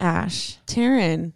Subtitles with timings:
[0.00, 1.32] Ash, Taryn,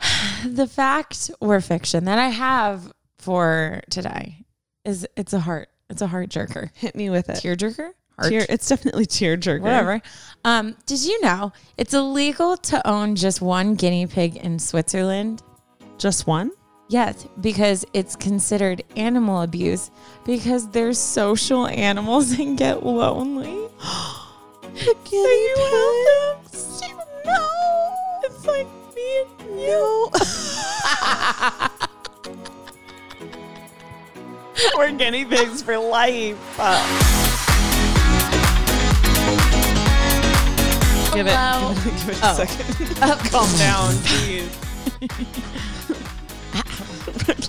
[0.46, 4.44] the fact or fiction that I have for today
[4.84, 5.68] is it's a heart.
[5.90, 6.70] It's a heart jerker.
[6.74, 7.36] hit me with it.
[7.36, 7.92] Tear jerker?
[8.18, 8.30] Heart.
[8.30, 9.60] Tear, it's definitely tear jerker.
[9.60, 10.02] Whatever.
[10.44, 15.42] Um, did you know it's illegal to own just one guinea pig in Switzerland?
[15.96, 16.50] Just one?
[16.90, 19.90] Yes, because it's considered animal abuse
[20.24, 23.68] because they're social animals and get lonely.
[25.10, 26.97] You help them?
[27.32, 27.94] No,
[28.24, 30.10] it's like me and you.
[34.76, 36.36] We're guinea pigs for life.
[36.58, 36.82] Uh,
[41.14, 41.74] give it, Hello?
[41.84, 42.42] give it, give it Oh.
[42.42, 43.30] a second.
[43.30, 44.50] Calm down, please.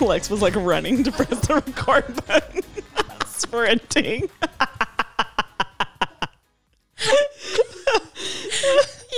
[0.00, 2.62] Lex was like running to press the record button,
[3.26, 4.30] sprinting.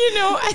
[0.02, 0.52] You know, I,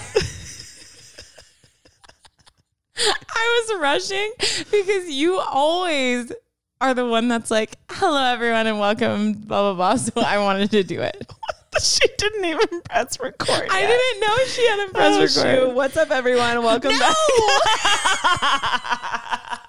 [3.29, 4.31] I was rushing
[4.69, 6.33] because you always
[6.81, 9.95] are the one that's like, hello, everyone, and welcome, blah, blah, blah.
[9.95, 11.31] So I wanted to do it.
[11.81, 13.69] she didn't even press record.
[13.71, 13.87] I yet.
[13.87, 15.67] didn't know she had a oh, press Oh, record.
[15.67, 15.73] shoot.
[15.75, 16.61] What's up, everyone?
[16.63, 16.99] Welcome No!
[16.99, 17.15] back.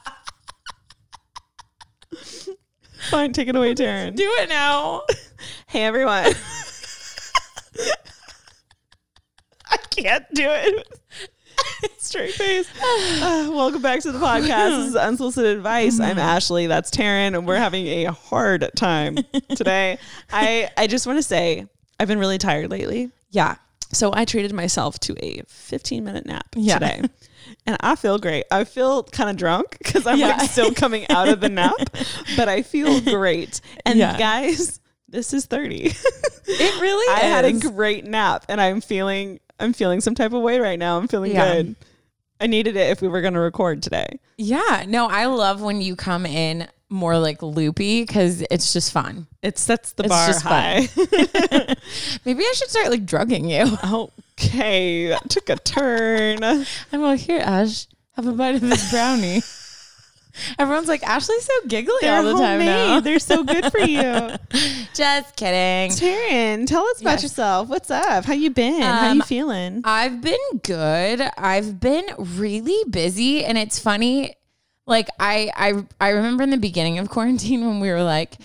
[3.11, 4.15] Fine, take it away, Taryn.
[4.17, 5.03] Do it now.
[5.69, 6.33] Hey, everyone.
[9.71, 10.89] I can't do it.
[11.99, 12.69] Straight face.
[12.81, 14.77] Uh, welcome back to the podcast.
[14.77, 16.01] This is Unsolicited Advice.
[16.01, 16.67] I'm Ashley.
[16.67, 19.19] That's Taryn, and we're having a hard time
[19.55, 19.99] today.
[20.33, 21.67] I I just want to say
[22.01, 23.11] I've been really tired lately.
[23.31, 23.57] Yeah.
[23.93, 26.79] So I treated myself to a 15 minute nap Yeah.
[26.79, 27.03] today.
[27.67, 28.45] And I feel great.
[28.51, 30.37] I feel kind of drunk because I'm Yeah.
[30.37, 31.75] like still coming out of the nap,
[32.37, 33.61] but I feel great.
[33.87, 34.19] And Yeah.
[34.19, 35.95] guys, this is 30.
[36.51, 40.43] It really I had a great nap and I'm feeling I'm feeling some type of
[40.43, 40.97] way right now.
[40.99, 41.55] I'm feeling Yeah.
[41.55, 41.77] good.
[42.41, 44.21] I needed it if we were going to record today.
[44.37, 44.85] Yeah.
[44.87, 49.27] No, I love when you come in more like loopy because it's just fun.
[49.43, 50.89] It sets the It's bar just high.
[52.25, 53.67] Maybe I should start like drugging you.
[54.41, 56.43] okay, that took a turn.
[56.93, 59.43] I'm like, here, Ash, have a bite of this brownie.
[60.59, 62.67] Everyone's like, Ashley's so giggly They're all the time homemade.
[62.67, 63.01] now.
[63.01, 64.31] They're so good for you.
[64.95, 65.91] Just kidding.
[65.97, 67.23] Taryn, tell us about Yes.
[67.25, 67.69] yourself.
[67.69, 68.25] What's up?
[68.25, 68.81] How you been?
[68.83, 69.81] How you Um, feeling?
[69.85, 71.21] I've been good.
[71.37, 74.35] I've been really busy and it's funny
[74.87, 78.37] like I I I remember in the beginning of quarantine when we were like,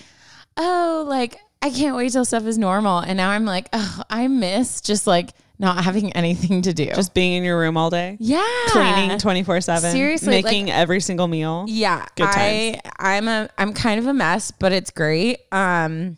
[0.57, 4.27] "Oh, like I can't wait till stuff is normal." And now I'm like, "Oh, I
[4.27, 8.17] miss just like not having anything to do." Just being in your room all day,
[8.19, 8.43] yeah.
[8.67, 11.65] cleaning twenty four seven, Seriously, like- making every single meal.
[11.67, 15.39] Yeah, Good I I'm a I'm kind of a mess, but it's great.
[15.51, 16.17] Um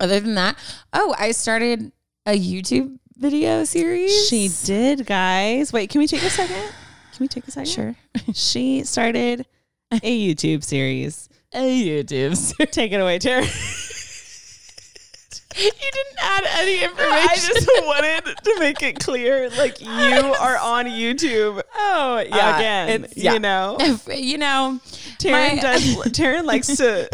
[0.00, 0.56] other than that,
[0.92, 1.90] oh, I started
[2.26, 4.28] a YouTube video series.
[4.28, 5.72] She did, guys.
[5.72, 6.56] Wait, can we take a second?
[7.12, 7.68] Can we take a second?
[7.70, 7.94] sure.
[8.32, 9.44] She started
[9.92, 9.98] a
[10.34, 11.28] YouTube series.
[11.52, 12.70] A YouTube series.
[12.72, 13.44] Take it away, Taryn.
[15.56, 17.28] You didn't add any information.
[17.30, 21.62] I just wanted to make it clear, like you are on YouTube.
[21.76, 23.32] oh yeah, again, yeah.
[23.34, 23.76] you know.
[24.14, 24.80] you know,
[25.18, 25.82] Taryn my- does.
[26.12, 27.08] Taryn likes to.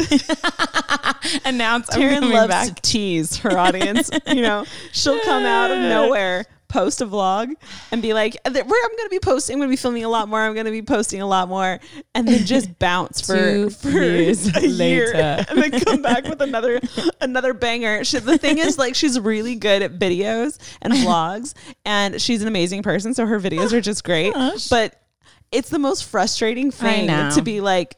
[1.44, 1.88] announce.
[1.90, 2.74] Taryn loves back.
[2.74, 4.10] to tease her audience.
[4.26, 7.52] you know, she'll come out of nowhere, post a vlog,
[7.90, 9.54] and be like, "Where I'm going to be posting.
[9.54, 10.40] I'm going to be filming a lot more.
[10.40, 11.80] I'm going to be posting a lot more,"
[12.14, 15.44] and then just bounce for Two for years a year, later.
[15.48, 16.80] and then come back with another
[17.20, 18.04] another banger.
[18.04, 21.54] She, the thing is, like, she's really good at videos and vlogs,
[21.84, 23.14] and she's an amazing person.
[23.14, 24.94] So her videos are just great, oh, but.
[25.50, 27.96] It's the most frustrating thing to be like,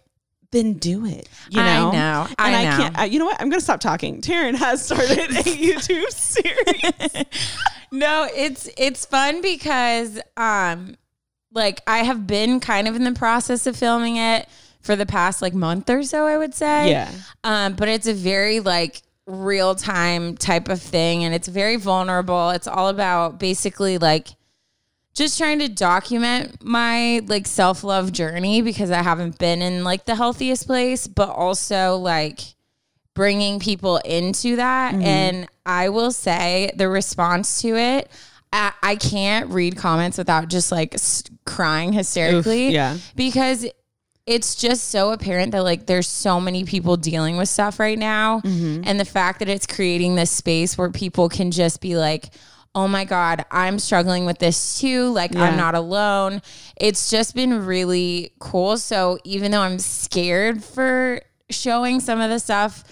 [0.53, 1.29] then do it.
[1.51, 2.27] You I know, know.
[2.29, 2.77] and I I, know.
[2.77, 2.99] can't.
[2.99, 3.41] I, you know what?
[3.41, 4.21] I'm going to stop talking.
[4.21, 7.25] Taryn has started a YouTube series.
[8.01, 10.97] No, it's it's fun because um
[11.53, 14.49] like I have been kind of in the process of filming it
[14.81, 16.91] for the past like month or so, I would say.
[16.91, 17.13] Yeah.
[17.45, 22.51] Um, but it's a very like real time type of thing and it's very vulnerable.
[22.51, 24.29] It's all about basically like
[25.13, 30.15] just trying to document my like self-love journey because I haven't been in like the
[30.15, 32.41] healthiest place, but also like
[33.21, 34.95] bringing people into that.
[34.95, 35.03] Mm-hmm.
[35.03, 38.11] And I will say the response to it,
[38.51, 42.71] I, I can't read comments without just like s- crying hysterically.
[42.71, 42.97] yeah.
[43.17, 43.67] Because
[44.25, 48.41] it's just so apparent that like there's so many people dealing with stuff right now.
[48.41, 48.85] Mm-hmm.
[48.87, 52.31] And the fact that it's creating this space where people can just be like,
[52.75, 55.11] oh my God, I'm struggling with this too.
[55.13, 55.43] Like, Yeah.
[55.43, 56.41] I'm not alone.
[56.81, 58.79] It's just been really cool.
[58.79, 61.21] So, even though I'm scared for
[61.51, 62.85] showing some of the stuff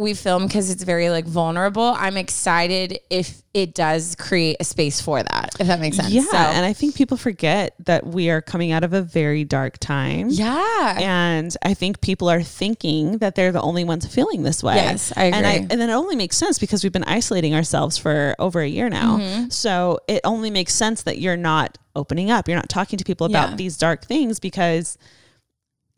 [0.00, 5.00] we film because it's very like vulnerable, I'm excited if it does create a space
[5.00, 6.10] for that, if that makes sense.
[6.10, 6.22] Yeah.
[6.22, 9.78] So, and I think people forget that we are coming out of a very dark
[9.78, 10.28] time.
[10.30, 10.96] yeah.
[11.00, 14.76] And I think people are thinking that they're the only ones feeling this way.
[14.76, 15.66] Yes, I And, I, agree.
[15.70, 18.88] and then it only makes sense because we've been isolating ourselves for over a year
[18.88, 19.18] now.
[19.18, 19.48] Mm-hmm.
[19.50, 22.48] So it only makes sense that you're not opening up.
[22.48, 23.56] You're not talking to people about Yeah.
[23.56, 24.96] these dark things because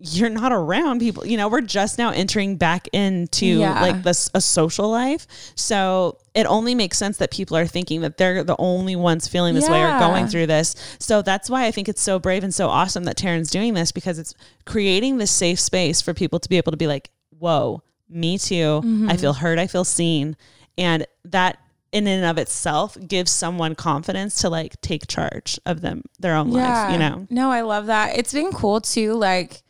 [0.05, 1.25] you're not around people.
[1.25, 3.81] You know, we're just now entering back into Yeah.
[3.81, 5.29] like this a social life.
[5.55, 9.55] So it only makes sense that people are thinking that they're the only ones feeling
[9.55, 10.75] this way or going through this.
[10.99, 13.93] So that's why I think it's so brave and so awesome that Taryn's doing this
[13.93, 14.35] because it's
[14.67, 18.81] creating this safe space for people to be able to be like, whoa, me too.
[18.85, 19.09] Mm-hmm.
[19.09, 19.61] I feel heard.
[19.61, 20.37] I feel seen.
[20.77, 21.59] And that
[21.93, 26.51] in and of itself gives someone confidence to like take charge of them, their own
[26.51, 27.27] life, you know?
[27.31, 28.19] No, I love that.
[28.19, 29.13] It's been cool too.
[29.15, 29.63] Like,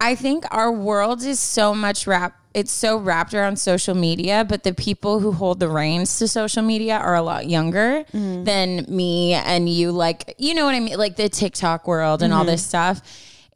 [0.00, 4.62] I think our world is so much wrapped It's so wrapped around social media, but
[4.62, 8.44] the people who hold the reins to social media are a lot younger Mm-hmm.
[8.44, 9.90] than me and you.
[9.92, 10.96] Like, you know what I mean?
[10.98, 12.50] Like the TikTok world and all Mm-hmm.
[12.50, 13.00] this stuff.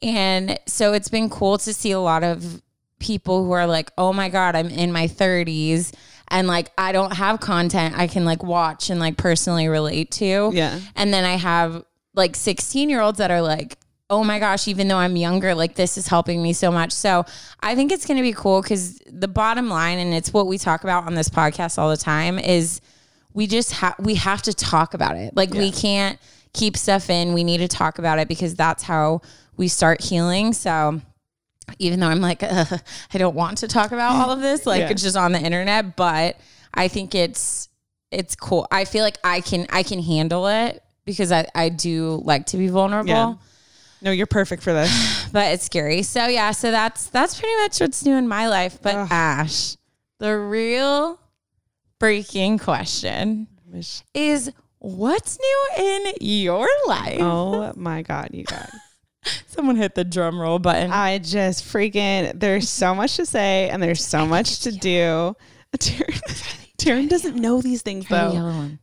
[0.01, 2.61] And so it's been cool to see a lot of
[2.99, 5.93] people who are like, oh my God, I'm in my 30s
[6.29, 10.51] and like I don't have content I can like watch and like personally relate to.
[10.53, 10.79] Yeah.
[10.95, 11.83] And then I have
[12.15, 13.77] like 16 year olds that are like,
[14.13, 16.91] oh my gosh, even though I'm younger, like this is helping me so much.
[16.91, 17.25] So
[17.61, 20.57] I think it's going to be cool because the bottom line, and it's what we
[20.57, 22.81] talk about on this podcast all the time, is
[23.33, 25.35] we just have we have to talk about it.
[25.35, 26.19] Like we can't
[26.53, 27.33] keep stuff in.
[27.33, 29.21] We need to talk about it because that's how
[29.57, 30.53] we start healing.
[30.53, 31.01] So
[31.79, 32.65] even though I'm like, uh,
[33.13, 34.89] I don't want to talk about all of this, like Yeah.
[34.89, 36.37] it's just on the internet, but
[36.73, 37.69] I think it's
[38.11, 38.67] it's cool.
[38.71, 42.57] I feel like I can I can handle it because I, I do like to
[42.57, 43.09] be vulnerable.
[43.09, 43.33] Yeah.
[44.03, 44.91] No, you're perfect for this.
[45.33, 46.03] But it's scary.
[46.03, 48.77] So yeah, so that's that's pretty much what's new in my life.
[48.81, 49.07] But Ugh.
[49.09, 49.77] Ash,
[50.19, 51.19] the real
[51.99, 53.47] freaking question
[54.13, 57.17] is what's new in your life?
[57.19, 58.69] oh my God, you guys.
[59.47, 60.91] Someone hit the drum roll button.
[60.91, 65.35] I just freaking, there's so much to say and there's so much to do.
[65.77, 66.21] Taryn,
[66.77, 68.33] Taryn doesn't know these things Try the though.
[68.35, 68.79] yellow one.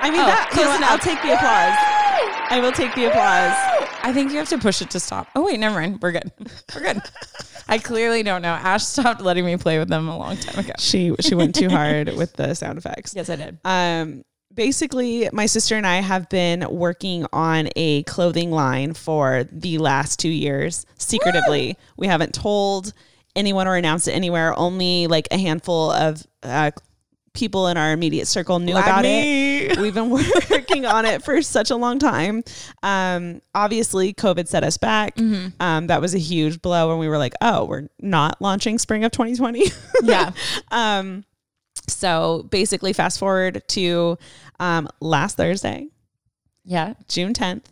[0.00, 0.90] I mean, Oh, that, close you know what, enough.
[0.92, 1.74] I'll take the applause.
[2.50, 3.52] I will take the applause.
[4.02, 5.28] I think you have to push it to stop.
[5.34, 6.00] Oh wait, never mind.
[6.02, 6.30] We're good.
[6.74, 7.02] We're good.
[7.68, 8.52] I clearly don't know.
[8.52, 10.74] Ash stopped letting me play with them a long time ago.
[10.78, 13.14] She she went too hard with the sound effects.
[13.16, 13.58] Yes, I did.
[13.64, 19.78] Um, basically, my sister and I have been working on a clothing line for the
[19.78, 21.76] last two years secretively.
[21.96, 22.92] we haven't told
[23.34, 24.56] anyone or announced it anywhere.
[24.58, 26.70] Only like a handful of uh,
[27.34, 29.58] people in our immediate circle knew Like about me.
[29.66, 29.78] it.
[29.78, 32.42] We've been working on it for such a long time.
[32.82, 35.16] Um, obviously, COVID set us back.
[35.16, 35.48] Mm-hmm.
[35.60, 39.04] Um, that was a huge blow, and we were like, "Oh, we're not launching spring
[39.04, 39.64] of 2020."
[40.02, 40.32] Yeah.
[40.70, 41.24] Um,
[41.88, 44.16] so basically, fast forward to
[44.60, 45.88] um, last Thursday,
[46.64, 46.94] Yeah.
[47.08, 47.64] June 10th.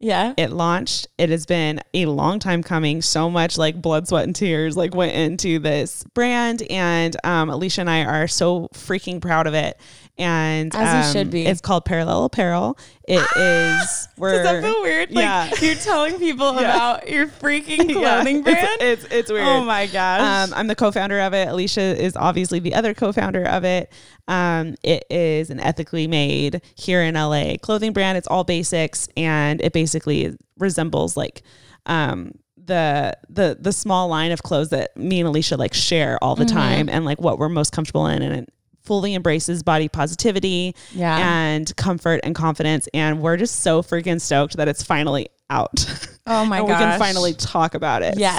[0.00, 0.34] Yeah.
[0.36, 1.08] It launched.
[1.18, 3.02] It has been a long time coming.
[3.02, 7.80] So much like blood, sweat, and tears like went into this brand, and um, Alicia
[7.80, 9.78] and I are so freaking proud of it.
[10.18, 11.46] And As um, should be.
[11.46, 12.76] It's called Parallel Apparel.
[13.06, 14.08] It is.
[14.16, 15.12] We're, Does that feel weird?
[15.12, 15.50] Like Yeah.
[15.60, 16.74] you're telling people Yeah.
[16.74, 18.80] about your freaking clothing it's- brand?
[18.80, 19.46] It's, it's weird.
[19.46, 20.48] Oh my gosh.
[20.48, 21.46] Um, I'm the co-founder of it.
[21.48, 23.92] Alicia is obviously the other co-founder of it.
[24.26, 28.18] Um, it is an ethically made here in LA clothing brand.
[28.18, 31.42] It's all basics, and it basically resembles like
[31.86, 36.34] um, the the the small line of clothes that me and Alicia like share all
[36.34, 36.56] the Mm-hmm.
[36.56, 38.52] time, and like what we're most comfortable in, and it
[38.88, 41.16] fully embraces body positivity Yeah.
[41.18, 42.88] and comfort and confidence.
[42.94, 45.86] And we're just so freaking stoked that it's finally out.
[46.26, 46.68] oh my gosh.
[46.68, 48.18] we can finally talk about it.
[48.18, 48.36] Yes.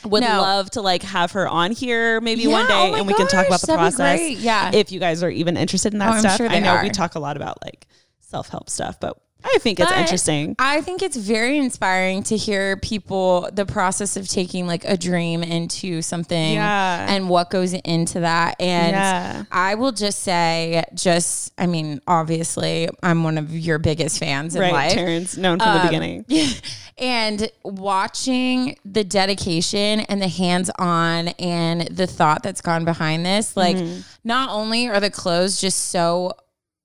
[0.00, 0.40] So would No.
[0.40, 3.26] love to like have her on here maybe Yeah, one day oh and we can
[3.26, 4.20] talk about the process.
[4.38, 4.70] Yeah.
[4.72, 6.36] If you guys are even interested in that Oh, stuff.
[6.36, 7.86] sure I know we talk a lot about like
[8.20, 10.54] self-help stuff, but I think it's But interesting.
[10.58, 15.42] I think it's very inspiring to hear people the process of taking like a dream
[15.42, 17.06] into something Yeah.
[17.08, 18.56] and what goes into that.
[18.60, 19.42] And Yeah.
[19.50, 24.60] I will just say, just I mean, obviously, I'm one of your biggest fans in
[24.62, 24.72] Right.
[24.72, 24.92] life.
[24.92, 26.24] Terrence, known from the Um, beginning.
[26.98, 33.56] and watching the dedication and the hands on and the thought that's gone behind this,
[33.56, 34.00] like, Mm-hmm.
[34.24, 36.32] not only are the clothes just so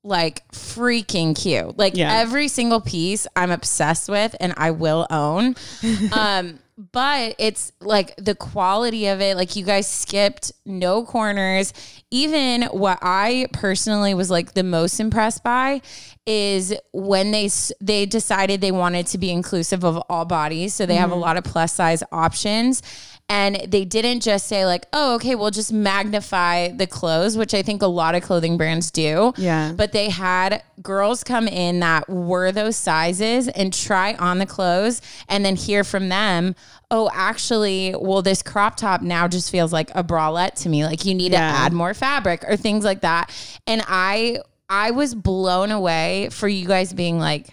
[0.03, 2.13] like freaking cute, like Yeah.
[2.13, 5.55] every single piece I'm obsessed with and I will own.
[6.11, 6.59] um,
[6.91, 11.73] but it's like the quality of it, like you guys skipped no corners.
[12.11, 15.81] Even what I personally was like the most impressed by
[16.27, 17.49] is when they
[17.81, 21.21] they decided they wanted to be inclusive of all bodies, so they have a Mm-hmm.
[21.21, 22.83] lot of plus size options.
[23.29, 27.61] And they didn't just say like, "Oh, okay, we'll just magnify the clothes," which I
[27.61, 29.33] think a lot of clothing brands do.
[29.37, 29.73] Yeah.
[29.75, 35.01] But they had girls come in that were those sizes and try on the clothes
[35.27, 36.55] and then hear from them,
[36.89, 40.85] oh, actually, well, this crop top now just feels like a bralette to me.
[40.85, 41.39] Like you need Yeah.
[41.51, 43.29] to add more fabric or things like that.
[43.67, 47.47] And I I was blown away for you guys being like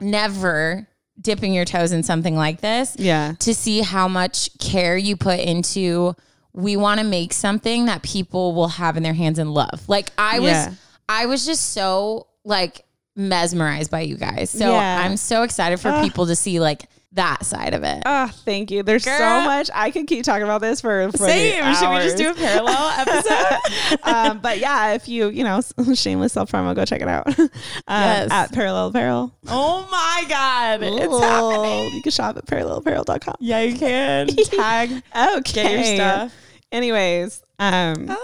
[0.00, 0.86] never
[1.22, 3.34] dipping your toes in something like this Yeah.
[3.38, 6.14] to see how much care you put into
[6.52, 9.82] we want to make something that people will have in their hands and love.
[9.88, 10.74] Like I was Yeah.
[11.08, 12.84] I was just so like
[13.16, 14.50] mesmerized by you guys.
[14.50, 15.02] So Yeah.
[15.04, 18.02] I'm so excited for people to see like that side of it.
[18.06, 18.82] Oh, thank you.
[18.82, 19.68] There's so much.
[19.74, 21.62] I could keep talking about this for, for Same.
[21.74, 23.98] Should we just do a parallel episode?
[24.02, 25.60] um, but yeah, if you, you know,
[25.94, 27.26] shameless self promo, go check it out.
[27.38, 27.48] um,
[27.88, 28.30] Yes.
[28.30, 29.34] At Parallel Apparel.
[29.48, 30.82] oh my god.
[30.82, 31.94] It's Ooh, happening.
[31.94, 33.34] You can shop at parallelapparel.com.
[33.40, 34.28] Yeah, you can.
[34.28, 34.90] Tag.
[35.14, 35.62] Okay.
[35.62, 36.34] Get your stuff.
[36.72, 38.16] Anyways, um,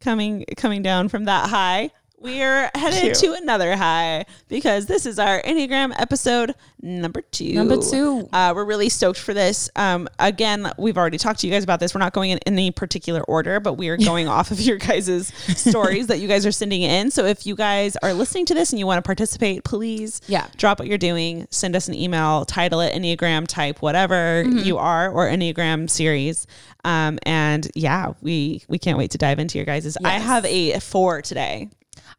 [0.00, 1.90] coming coming down from that high,
[2.20, 3.14] we're headed Cute.
[3.16, 7.54] to another high because this is our Enneagram episode number two.
[7.54, 8.28] Number two.
[8.32, 9.68] Uh, we're really stoked for this.
[9.76, 11.94] Um, again, we've already talked to you guys about this.
[11.94, 15.32] We're not going in any particular order, but we are going off of your guys'
[15.56, 17.10] stories that you guys are sending in.
[17.10, 20.46] So if you guys are listening to this and you want to participate, please Yeah.
[20.56, 24.58] drop what you're doing, send us an email, title it Enneagram type, whatever Mm-hmm.
[24.60, 26.46] you are, or Enneagram series.
[26.84, 29.96] Um, and yeah, we we can't wait to dive into your guys'.
[30.04, 31.68] I have a four today.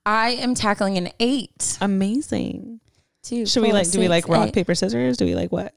[0.06, 1.78] I am tackling an eight.
[1.82, 2.80] Amazing.
[3.24, 4.54] Two, Should we like do we like rock, eight.
[4.54, 5.18] paper, scissors?
[5.18, 5.74] Do we like what?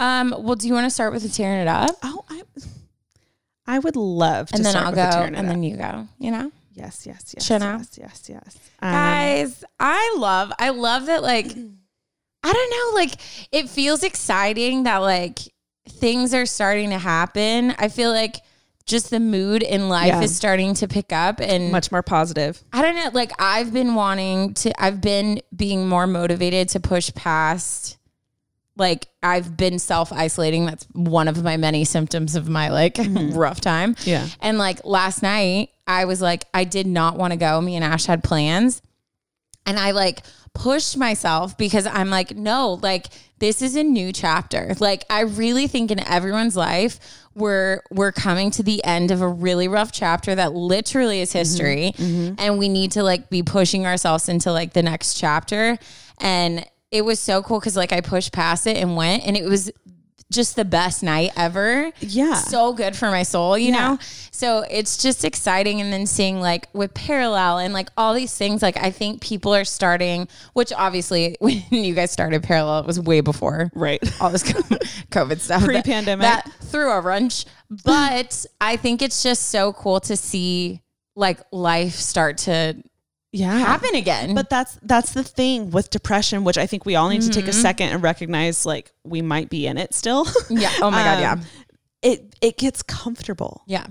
[0.00, 1.96] Um, well, do you want to start with the tearing it up?
[2.02, 2.42] Oh, I
[3.66, 5.46] I would love to And then start I'll with go, and up.
[5.46, 6.50] then you go, you know?
[6.74, 8.58] yes, yes, yes, Should yes, yes, yes.
[8.80, 13.12] Um, Guys, I love, I love that, like, I don't know, like,
[13.52, 15.38] it feels exciting that, like,
[15.88, 17.72] things are starting to happen.
[17.78, 18.36] I feel like
[18.86, 20.22] just the mood in life Yeah.
[20.22, 22.62] is starting to pick up and much more positive.
[22.72, 23.10] I don't know.
[23.12, 27.98] Like I've been wanting to, I've been being more motivated to push past.
[28.76, 30.66] Like I've been self isolating.
[30.66, 33.36] That's one of my many symptoms of my like mm-hmm.
[33.36, 33.96] rough time.
[34.04, 34.26] Yeah.
[34.40, 37.60] And like last night, I was like, I did not want to go.
[37.60, 38.82] Me and Ash had plans.
[39.64, 40.22] And I like
[40.54, 43.06] pushed myself because I'm like, no, like
[43.38, 44.74] this is a new chapter.
[44.78, 46.98] Like I really think in everyone's life,
[47.34, 51.38] we're we're coming to the end of a really rough chapter that literally is mm-hmm.
[51.38, 51.92] history.
[51.96, 52.34] Mm-hmm.
[52.38, 55.78] And we need to like be pushing ourselves into like the next chapter.
[56.20, 59.44] And it was so cool because like I pushed past it and went and it
[59.44, 59.70] was
[60.32, 61.92] just the best night ever.
[62.00, 62.34] Yeah.
[62.34, 63.88] So good for my soul, you Yeah.
[63.90, 63.98] know?
[64.30, 65.80] So it's just exciting.
[65.80, 69.54] And then seeing like with parallel and like all these things, like I think people
[69.54, 74.00] are starting, which obviously when you guys started parallel, it was way before Right.
[74.20, 74.42] all this
[75.10, 75.64] COVID stuff.
[75.64, 76.22] Pre-pandemic.
[76.22, 77.44] That, that threw a wrench.
[77.84, 80.80] But I think it's just so cool to see
[81.14, 82.82] like life start to
[83.32, 83.56] Yeah.
[83.58, 84.34] happen again.
[84.34, 87.44] But that's that's the thing with depression, which I think we all need to take
[87.44, 87.50] Mm-hmm.
[87.50, 90.26] a second and recognize like we might be in it still.
[90.50, 90.70] yeah.
[90.82, 91.20] Oh my God.
[91.20, 91.32] Yeah.
[91.32, 91.42] Um,
[92.02, 93.62] It it gets comfortable.
[93.66, 93.86] Yeah.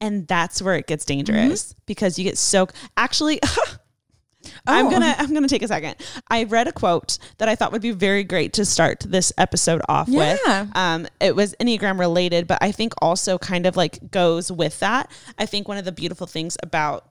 [0.00, 3.40] And that's where it gets dangerous because you get so actually
[4.66, 4.90] I'm Oh.
[4.90, 5.94] gonna I'm gonna take a second.
[6.28, 9.82] I read a quote that I thought would be very great to start this episode
[9.88, 10.40] off with.
[10.46, 10.66] Yeah.
[10.74, 15.10] Um, it was Enneagram related, but I think also kind of like goes with that.
[15.38, 17.06] I think one of the beautiful things about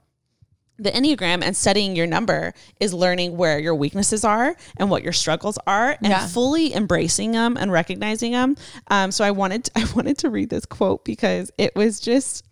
[0.82, 5.14] the Enneagram and studying your number is learning where your weaknesses are and what your
[5.14, 6.26] struggles are and Yeah.
[6.28, 8.58] fully embracing them and recognizing them.
[8.90, 12.46] Um, so I wanted I wanted to read this quote because it was just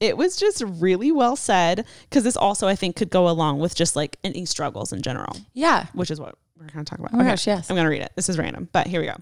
[0.00, 3.74] it was just really well said because this also I think could go along with
[3.74, 5.86] just like any struggles in general, Yeah.
[5.94, 7.14] which is what we're going to talk about.
[7.14, 7.70] Oh my gosh, yes.
[7.70, 8.12] I'm going to read it.
[8.14, 9.16] This is random, but here we go.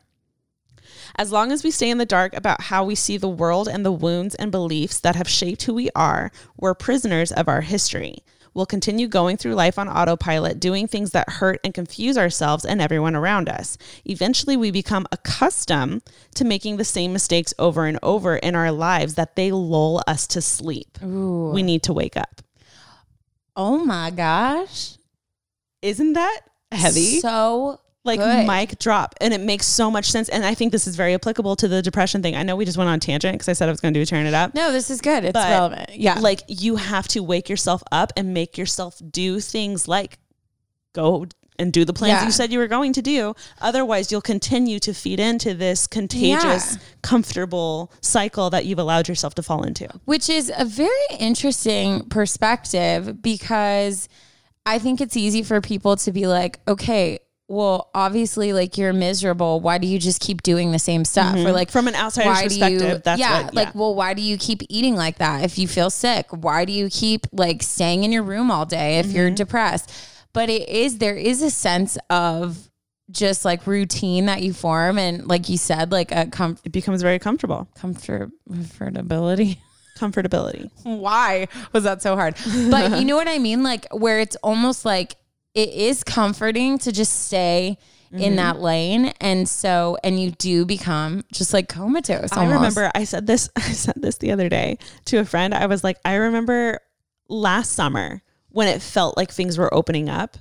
[1.16, 3.84] As long as we stay in the dark about how we see the world and
[3.84, 8.18] the wounds and beliefs that have shaped who we are, we're prisoners of our history.
[8.54, 12.80] We'll continue going through life on autopilot, doing things that hurt and confuse ourselves and
[12.80, 13.78] everyone around us.
[14.04, 16.02] Eventually, we become accustomed
[16.34, 20.26] to making the same mistakes over and over in our lives that they lull us
[20.28, 20.98] to sleep.
[21.52, 22.42] We need to wake up.
[23.56, 24.96] Oh my gosh.
[25.82, 26.40] Isn't that
[26.70, 27.20] heavy?
[27.20, 28.46] So like good.
[28.46, 31.54] mic drop and it makes so much sense and i think this is very applicable
[31.54, 33.72] to the depression thing i know we just went on tangent because i said i
[33.72, 35.24] was going to do turn it up No, this is good.
[35.24, 35.90] It's But, relevant.
[35.94, 36.18] Yeah.
[36.18, 40.18] like you have to wake yourself up and make yourself do things like
[40.94, 41.26] go
[41.58, 42.24] and do the plans Yeah.
[42.26, 46.72] you said you were going to do otherwise you'll continue to feed into this contagious
[46.74, 46.78] Yeah.
[47.02, 53.22] comfortable cycle that you've allowed yourself to fall into which is a very interesting perspective
[53.22, 54.08] because
[54.66, 59.60] I think it's easy for people to be like, okay, well, obviously, like you're miserable.
[59.60, 61.34] Why do you just keep doing the same stuff?
[61.36, 61.72] Or like Mm-hmm.
[61.78, 64.62] From an outsider's do you- perspective, that's yeah, what- like well, why do you keep
[64.68, 66.26] eating like that if you feel sick?
[66.30, 69.34] Why do you keep like staying in your room all day if you're Mm-hmm.
[69.34, 69.92] depressed?
[70.32, 72.70] But it is there is a sense of
[73.10, 77.02] just like routine that you form and like you said like a com- it becomes
[77.02, 79.58] very comfortable comfortability
[79.98, 82.34] comfortability why was that so hard?
[82.70, 83.62] But you know what I mean?
[83.62, 85.16] Like where it's almost like
[85.54, 87.78] it is comforting to just stay
[88.12, 88.24] Mm-hmm.
[88.24, 89.06] in that lane.
[89.22, 92.30] And so, and you do become just like comatose.
[92.32, 95.54] I remember I said this I said this the other day to a friend.
[95.54, 96.78] I was like, I remember
[97.30, 100.36] last summer when it felt like things were opening up.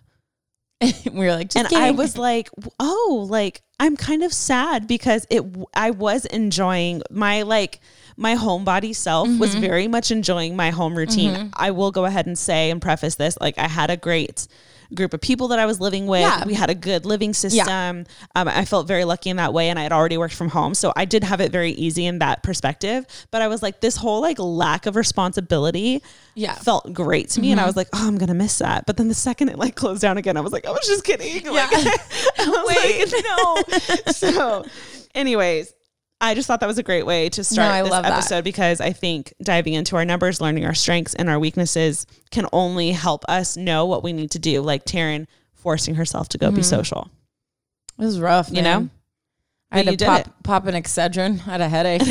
[0.81, 5.25] we were like, just and I was like, oh, like I'm kind of sad because
[5.29, 5.41] it
[5.73, 7.79] I was enjoying my like
[8.17, 9.61] my homebody self was Mm-hmm.
[9.61, 11.51] very much enjoying my home routine.
[11.53, 14.45] I will go ahead and say and preface this like I had a great
[14.93, 16.21] group of people that I was living with.
[16.21, 16.45] Yeah.
[16.45, 18.05] We had a good living system.
[18.35, 20.73] Um, I felt very lucky in that way, and I had already worked from home,
[20.73, 23.05] so I did have it very easy in that perspective.
[23.31, 26.01] But I was like, this whole like lack of responsibility,
[26.35, 26.53] Yeah.
[26.53, 26.63] Mm-hmm.
[26.63, 28.85] felt great to me, and I was like, oh, I'm gonna miss that.
[28.85, 31.03] But then the second it like closed down again, I was like, I was just
[31.03, 31.41] kidding.
[31.51, 34.11] Like, I was like, no.
[34.11, 34.65] so,
[35.15, 35.73] anyways.
[36.23, 38.11] I just thought that was a great way to start I this love that.
[38.13, 42.45] episode because I think diving into our numbers, learning our strengths and our weaknesses can
[42.53, 44.61] only help us know what we need to do.
[44.61, 46.57] Like Taryn forcing herself to go Mm-hmm.
[46.57, 47.09] be social.
[47.99, 48.83] it was rough, You man.
[48.83, 48.89] know?
[49.71, 50.27] I had to pop, it.
[50.43, 51.39] pop an Excedrin.
[51.47, 52.01] I had a headache.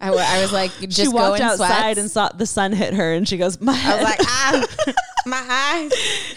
[0.00, 1.98] I, w- I was like, just she go walked outside sweats.
[2.00, 4.66] and saw the sun hit her and she goes, My I was like, ah,
[5.26, 5.92] my eyes.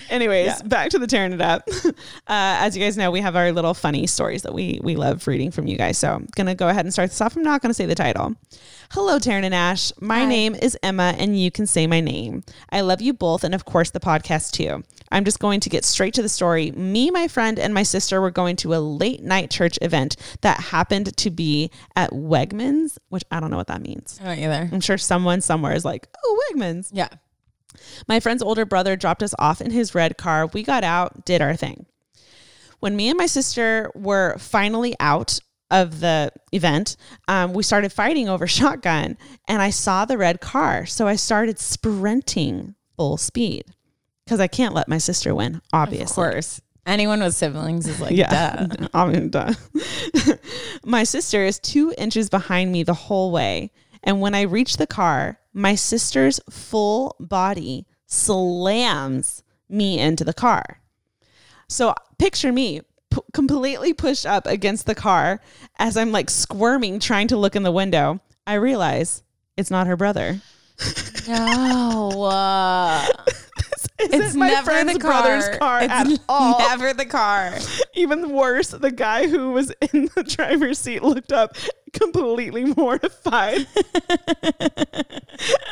[0.09, 1.67] Anyways, back to the tearing it up.
[2.27, 5.27] Uh, as you guys know, we have our little funny stories that we we love
[5.27, 5.97] reading from you guys.
[5.97, 7.35] So I'm gonna go ahead and start this off.
[7.35, 8.35] I'm not gonna say the title.
[8.91, 9.91] Hello, Taryn and Ash.
[9.99, 10.25] My Hi.
[10.25, 12.43] name is Emma, and you can say my name.
[12.69, 14.83] I love you both, and of course the podcast too.
[15.11, 16.71] I'm just going to get straight to the story.
[16.71, 20.59] Me, my friend, and my sister were going to a late night church event that
[20.59, 24.19] happened to be at Wegmans, which I don't know what that means.
[24.21, 24.69] I don't either.
[24.71, 26.89] I'm sure someone somewhere is like, oh, Wegmans.
[26.93, 27.09] Yeah.
[28.07, 30.47] My friend's older brother dropped us off in his red car.
[30.47, 31.85] We got out, did our thing.
[32.79, 35.39] When me and my sister were finally out
[35.69, 39.17] of the event, um, we started fighting over shotgun,
[39.47, 40.85] and I saw the red car.
[40.85, 43.65] So I started sprinting full speed
[44.25, 46.05] because I can't let my sister win, obviously.
[46.05, 46.61] Of course.
[46.85, 48.65] Anyone with siblings is like, Yeah.
[48.67, 48.87] duh.
[48.93, 49.53] I mean, duh.
[50.83, 53.71] my sister is two inches behind me the whole way.
[54.03, 60.79] And when I reach the car, my sister's full body slams me into the car.
[61.67, 65.39] So picture me p- completely pushed up against the car
[65.79, 68.19] as I'm like squirming, trying to look in the window.
[68.45, 69.23] I realize
[69.57, 70.41] it's not her brother.
[71.27, 72.23] No.
[72.31, 73.05] uh,
[73.99, 75.11] Isn't it's my never friend's the car.
[75.11, 76.59] brother's car it's at all.
[76.59, 77.53] never the car.
[77.93, 81.55] Even worse, the guy who was in the driver's seat looked up
[81.99, 83.67] completely mortified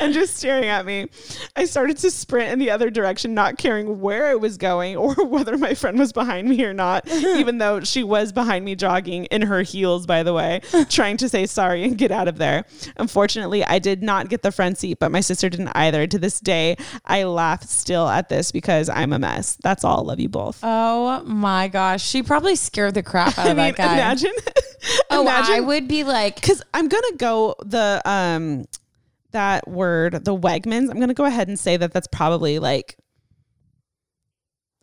[0.00, 1.08] and just staring at me.
[1.56, 5.14] I started to sprint in the other direction, not caring where I was going or
[5.26, 9.26] whether my friend was behind me or not, even though she was behind me jogging
[9.26, 12.64] in her heels, by the way, trying to say sorry and get out of there.
[12.96, 16.06] Unfortunately, I did not get the front seat, but my sister didn't either.
[16.06, 19.56] To this day, I laugh still at this because I'm a mess.
[19.62, 20.04] That's all.
[20.04, 20.58] Love you both.
[20.62, 22.02] Oh my gosh.
[22.04, 23.94] She probably scared the crap out I of mean, that guy.
[23.94, 24.32] imagine.
[25.10, 28.66] oh, imagine I would be like, because I'm gonna go the um
[29.32, 30.90] that word the Wegmans.
[30.90, 32.96] I'm gonna go ahead and say that that's probably like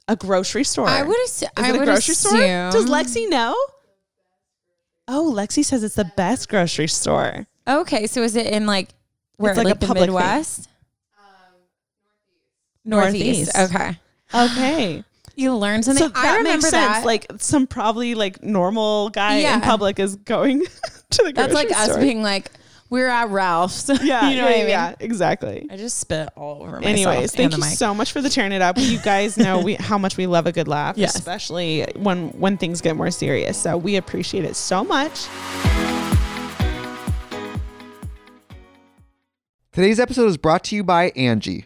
[0.08, 0.88] a grocery store.
[0.88, 2.32] I would assu- Is I it a would grocery store?
[2.72, 3.56] Does Lexi know?
[5.08, 7.46] Oh, Lexi says it's the best grocery store.
[7.68, 8.90] Okay, so is it in like
[9.38, 10.14] where It's like like, a the public thing.
[10.16, 10.70] Midwest?
[12.86, 13.54] Northeast.
[13.56, 13.74] Northeast.
[13.76, 14.00] Okay.
[14.34, 15.04] Okay,
[15.38, 16.04] You learn something.
[16.04, 16.94] so that I remember makes that.
[16.96, 17.06] sense.
[17.06, 19.54] Like some probably like normal guy Yeah.
[19.56, 20.62] in public is going
[21.12, 21.34] to the grocery store.
[21.34, 22.52] that's like us being like,
[22.90, 23.88] we're at Ralph's.
[24.02, 24.68] yeah, you know yeah, what I mean?
[24.70, 25.68] yeah, exactly.
[25.70, 26.86] I just spit all over myself.
[26.86, 27.78] Anyways, thank and you mic.
[27.78, 28.78] so much for the turn it up.
[28.80, 31.16] You guys know we how much we love a good laugh, Yes.
[31.16, 33.58] especially when when things get more serious.
[33.62, 35.28] So we appreciate it so much.
[39.72, 41.66] Today's episode is brought to you by Angi.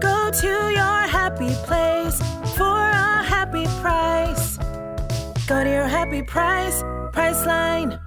[0.00, 2.18] Go to your happy place
[2.56, 4.58] for a happy price.
[5.46, 6.82] Go to your happy price,
[7.12, 8.00] Priceline.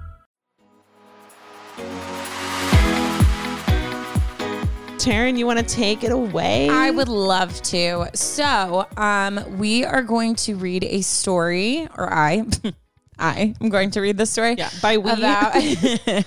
[5.00, 6.68] Taryn, you want to take it away?
[6.68, 8.10] I would love to.
[8.14, 12.44] So, um, we are going to read a story, or I,
[13.18, 14.56] I am going to read the story.
[14.58, 15.10] Yeah, by we.
[15.10, 15.56] About,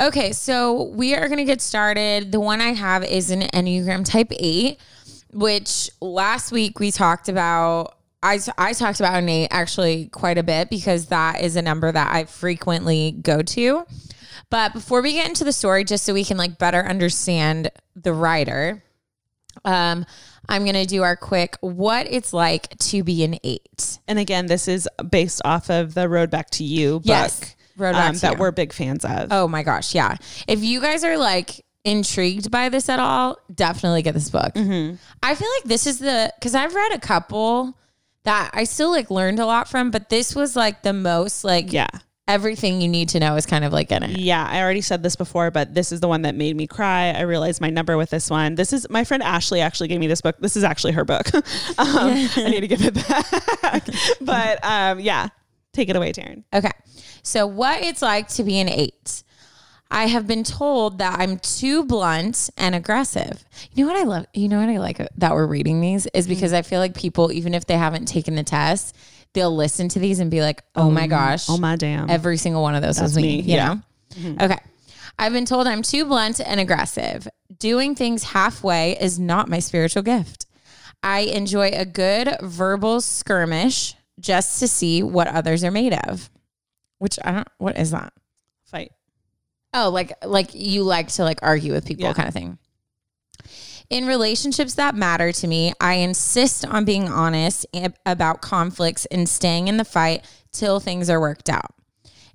[0.00, 2.32] okay, so we are going to get started.
[2.32, 4.80] The one I have is an Enneagram Type Eight,
[5.34, 7.96] which last week we talked about.
[8.22, 11.92] I, I talked about an eight actually quite a bit because that is a number
[11.92, 13.84] that I frequently go to.
[14.48, 18.14] But before we get into the story, just so we can like better understand the
[18.14, 18.82] writer,
[19.64, 20.06] um,
[20.48, 23.98] I'm gonna do our quick what it's like to be an eight.
[24.08, 27.92] and again, this is based off of the Road Back to You book Yes, Road
[27.92, 28.38] Back um, to that You.
[28.38, 29.28] we're big fans of.
[29.30, 30.16] Oh my gosh, yeah.
[30.46, 34.54] If you guys are like intrigued by this at all, definitely get this book.
[34.54, 34.96] Mm-hmm.
[35.22, 37.76] I feel like this is the because I've read a couple
[38.24, 41.72] that I still like learned a lot from, but this was like the most like
[41.72, 41.88] Yeah.
[42.26, 44.18] everything you need to know is kind of like in it.
[44.18, 47.10] Yeah, I already said this before, but this is the one that made me cry.
[47.10, 48.54] I realized my number with this one.
[48.54, 50.36] This is my friend Ashley actually gave me this book.
[50.40, 51.34] This is actually her book.
[51.34, 51.44] um,
[51.78, 53.84] I need to give it back.
[54.22, 55.28] but um, yeah,
[55.74, 56.44] take it away, Taryn.
[56.54, 56.70] Okay.
[57.22, 59.22] So, what it's like to be an eight.
[59.90, 63.44] I have been told that I'm too blunt and aggressive.
[63.72, 64.26] You know what I love?
[64.34, 66.56] You know what I like that we're reading these is because mm.
[66.56, 68.96] I feel like people, even if they haven't taken the test,
[69.34, 71.10] they'll listen to these and be like, oh my mm.
[71.10, 71.46] gosh.
[71.48, 72.10] Oh my damn.
[72.10, 73.22] Every single one of those was me.
[73.22, 73.66] me, You yeah.
[73.66, 73.80] know?
[74.14, 74.42] Mm-hmm.
[74.42, 74.58] Okay.
[75.18, 77.28] I've been told I'm too blunt and aggressive.
[77.58, 80.46] Doing things halfway is not my spiritual gift.
[81.02, 86.30] I enjoy a good verbal skirmish just to see what others are made of.
[86.98, 88.12] Which I don't what is that?
[88.64, 88.92] Fight.
[89.74, 92.12] Oh, like like you like to like argue with people Yeah.
[92.14, 92.58] kind of thing.
[93.90, 97.66] In relationships that matter to me, I insist on being honest
[98.06, 101.74] about conflicts and staying in the fight till things are worked out.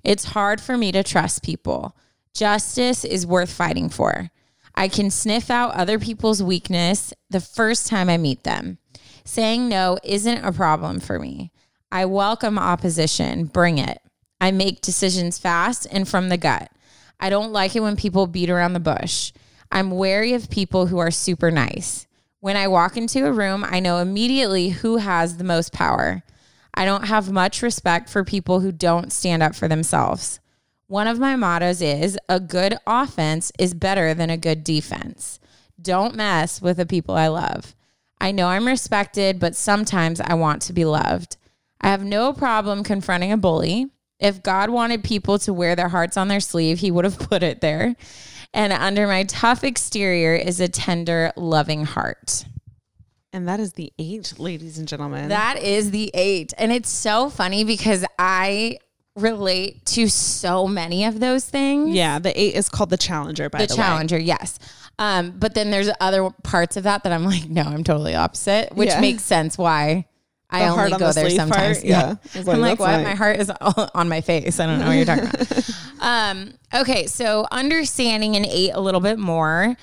[0.04, 1.96] It's hard for me to trust people.
[2.34, 4.30] Justice is worth fighting for.
[4.76, 8.78] I can sniff out other people's weakness the first time I meet them.
[9.24, 11.50] Saying no isn't a problem for me.
[11.90, 14.00] I welcome opposition, bring it.
[14.40, 16.70] I make decisions fast and from the gut.
[17.20, 19.32] I don't like it when people beat around the bush.
[19.70, 22.06] I'm wary of people who are super nice.
[22.40, 26.22] When I walk into a room, I know immediately who has the most power.
[26.74, 30.40] I don't have much respect for people who don't stand up for themselves.
[30.86, 35.38] One of my mottos is a good offense is better than a good defense.
[35.80, 37.76] Don't mess with the people I love.
[38.20, 41.36] I know I'm respected, but sometimes I want to be loved.
[41.80, 43.90] I have no problem confronting a bully.
[44.20, 47.42] If God wanted people to wear their hearts on their sleeve, he would have put
[47.42, 47.96] it there.
[48.52, 52.44] And under my tough exterior is a tender, loving heart.
[53.32, 55.28] And that is the eight, ladies and gentlemen.
[55.28, 56.52] That is the eight.
[56.58, 58.78] And it's so funny because I
[59.14, 61.94] relate to so many of those things.
[61.94, 63.66] yeah, the eight is called the challenger, by The, way.
[63.68, 64.58] the, challenger, yes.
[64.98, 68.74] Um, but then there's other parts of that that I'm like, no, I'm totally opposite,
[68.74, 69.00] which Yeah.
[69.00, 70.06] makes sense why
[70.50, 71.78] I The only on go the there sometimes.
[71.78, 71.84] part?
[71.84, 72.16] Yeah.
[72.34, 72.88] Like, I'm like, what?
[72.88, 73.04] right.
[73.04, 74.58] My heart is all on my face.
[74.60, 75.70] I don't know what you're talking about.
[76.00, 79.76] um, okay, so understanding an eight a little bit more.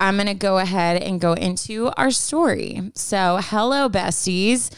[0.00, 2.90] I'm going to go ahead and go into our story.
[2.94, 4.70] So, hello, besties.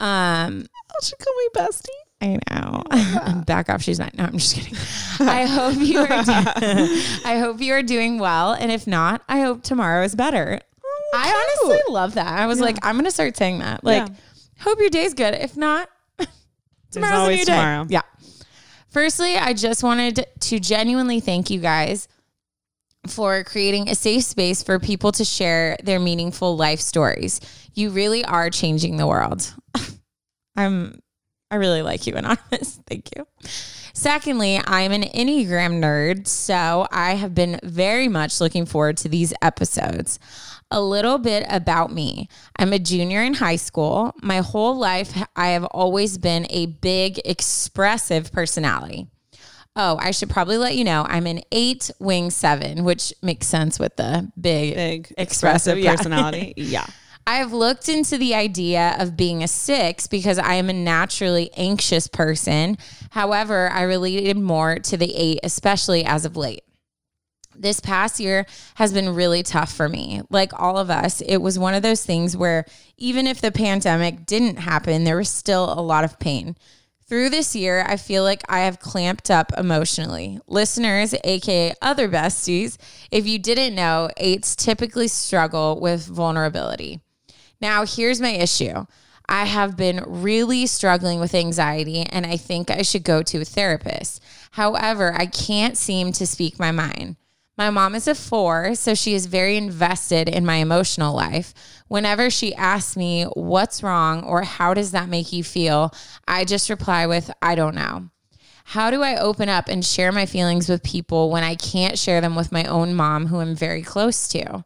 [0.00, 1.88] Um, Oh, she call me bestie.
[2.22, 3.42] I know.
[3.46, 3.82] Back off.
[3.82, 4.14] She's not.
[4.16, 4.74] No, I'm just kidding.
[5.20, 6.06] I hope you are.
[6.06, 10.58] Do- I hope you are doing well, and if not, I hope tomorrow is better.
[11.14, 12.26] I honestly love that.
[12.28, 13.84] I was like, I'm gonna start saying that.
[13.84, 14.14] Like, Yeah.
[14.60, 15.34] Hope your day's good.
[15.34, 15.88] If not,
[16.90, 17.52] tomorrow's a always new day.
[17.56, 17.86] tomorrow.
[17.88, 18.02] Yeah.
[18.88, 22.08] Firstly, I just wanted to genuinely thank you guys
[23.06, 27.40] for creating a safe space for people to share their meaningful life stories.
[27.74, 29.54] You really are changing the world.
[30.56, 31.00] I'm
[31.50, 32.80] I really like you, Anonymous.
[32.86, 33.26] Thank you.
[33.92, 39.32] Secondly, I'm an Enneagram nerd, so I have been very much looking forward to these
[39.42, 40.18] episodes.
[40.70, 42.28] A little bit about me.
[42.58, 44.14] I'm a junior in high school.
[44.20, 49.06] My whole life, I have always been a big, expressive personality.
[49.76, 53.78] Oh, I should probably let you know I'm an eight wing seven, which makes sense
[53.78, 55.96] with the big, Big expressive expressive yeah.
[55.96, 56.54] personality.
[56.56, 56.86] yeah.
[57.28, 61.50] I have looked into the idea of being a six because I am a naturally
[61.56, 62.78] anxious person.
[63.10, 66.62] However, I related more to the eight, especially as of late.
[67.58, 70.22] This past year has been really tough for me.
[70.30, 72.64] Like all of us, it was one of those things where
[72.96, 76.56] even if the pandemic didn't happen, there was still a lot of pain.
[77.08, 80.40] Through this year, I feel like I have clamped up emotionally.
[80.48, 82.78] Listeners, aka other besties,
[83.12, 87.00] if you didn't know, eights typically struggle with vulnerability.
[87.60, 88.86] Now, here's my issue.
[89.28, 93.44] I have been really struggling with anxiety and I think I should go to a
[93.44, 94.22] therapist.
[94.52, 97.16] However, I can't seem to speak my mind.
[97.58, 101.54] My mom is a four, so she is very invested in my emotional life.
[101.88, 105.94] Whenever she asks me what's wrong or how does that make you feel,
[106.28, 108.10] I just reply with, I don't know.
[108.64, 112.20] How do I open up and share my feelings with people when I can't share
[112.20, 114.64] them with my own mom, who I'm very close to?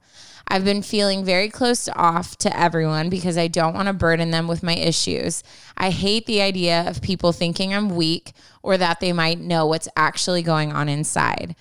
[0.48, 4.48] I've been feeling very close off to everyone because I don't want to burden them
[4.48, 5.44] with my issues.
[5.76, 8.33] I hate the idea of people thinking I'm weak
[8.64, 11.55] or that they might know what's actually going on inside.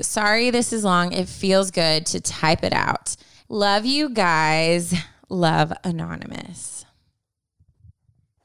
[0.00, 1.12] Sorry, this is long.
[1.12, 3.16] It feels good to type it out.
[3.48, 4.94] Love you guys.
[5.28, 6.84] Love Anonymous.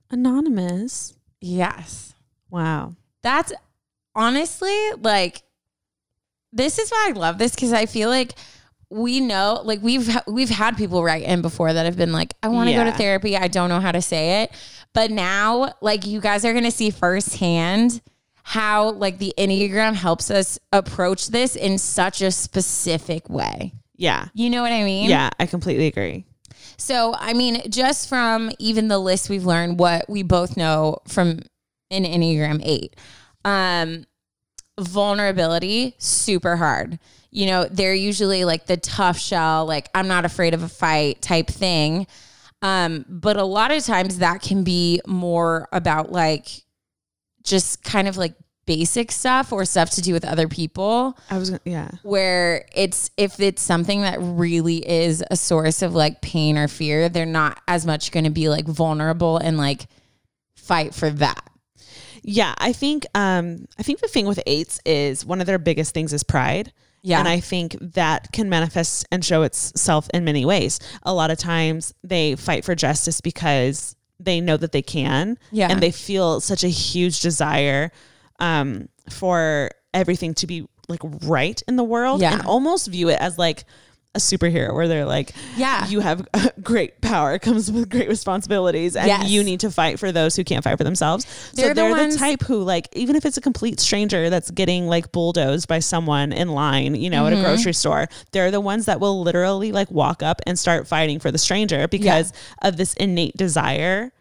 [0.09, 1.13] Anonymous.
[1.41, 2.15] Yes.
[2.49, 2.95] Wow.
[3.21, 3.53] That's
[4.15, 5.41] honestly like
[6.51, 8.33] this is why I love this because I feel like
[8.89, 12.49] we know like we've we've had people write in before that have been like I
[12.49, 14.51] want to go to therapy I don't know how to say it
[14.93, 18.01] but now like you guys are going to see firsthand
[18.43, 23.73] how like the Enneagram helps us approach this in such a specific way.
[23.95, 24.27] Yeah.
[24.33, 25.09] You know what I mean?
[25.09, 26.25] Yeah, I completely agree.
[26.77, 31.39] So, I mean, just from even the list we've learned, what we both know from
[31.91, 32.95] an Enneagram 8,
[33.45, 34.05] um,
[34.79, 36.99] vulnerability, super hard.
[37.31, 41.21] You know, they're usually like the tough shell, like, I'm not afraid of a fight
[41.21, 42.07] type thing.
[42.61, 46.62] Um, but a lot of times that can be more about like
[47.43, 48.33] just kind of like
[48.65, 51.91] basic stuff or stuff to do with other people I was gonna, yeah.
[52.03, 57.09] where it's if it's something that really is a source of like pain or fear,
[57.09, 59.87] they're not as much going to be like vulnerable and like
[60.55, 61.49] fight for that.
[62.21, 65.93] Yeah, I think um I think the thing with eights is one of their biggest
[65.93, 66.71] things is pride.
[67.01, 67.19] Yeah.
[67.19, 70.79] And I think that can manifest and show itself in many ways.
[71.03, 75.37] A lot of times they fight for justice because they know that they can.
[75.51, 75.67] Yeah.
[75.69, 77.91] And they feel such a huge desire
[78.39, 82.33] um for everything to be like right in the world Yeah.
[82.33, 83.63] and almost view it as like
[84.15, 85.87] a superhero where they're like, Yeah.
[85.87, 86.27] you have
[86.63, 89.27] great power comes with great responsibilities, and Yes.
[89.29, 91.25] you need to fight for those who can't fight for themselves.
[91.55, 94.29] They're so the they're the, ones- type who, like, even if it's a complete stranger
[94.29, 97.33] that's getting like bulldozed by someone in line, you know, Mm-hmm.
[97.33, 100.87] at a grocery store, they're the ones that will literally like walk up and start
[100.87, 104.11] fighting for the stranger because of this innate desire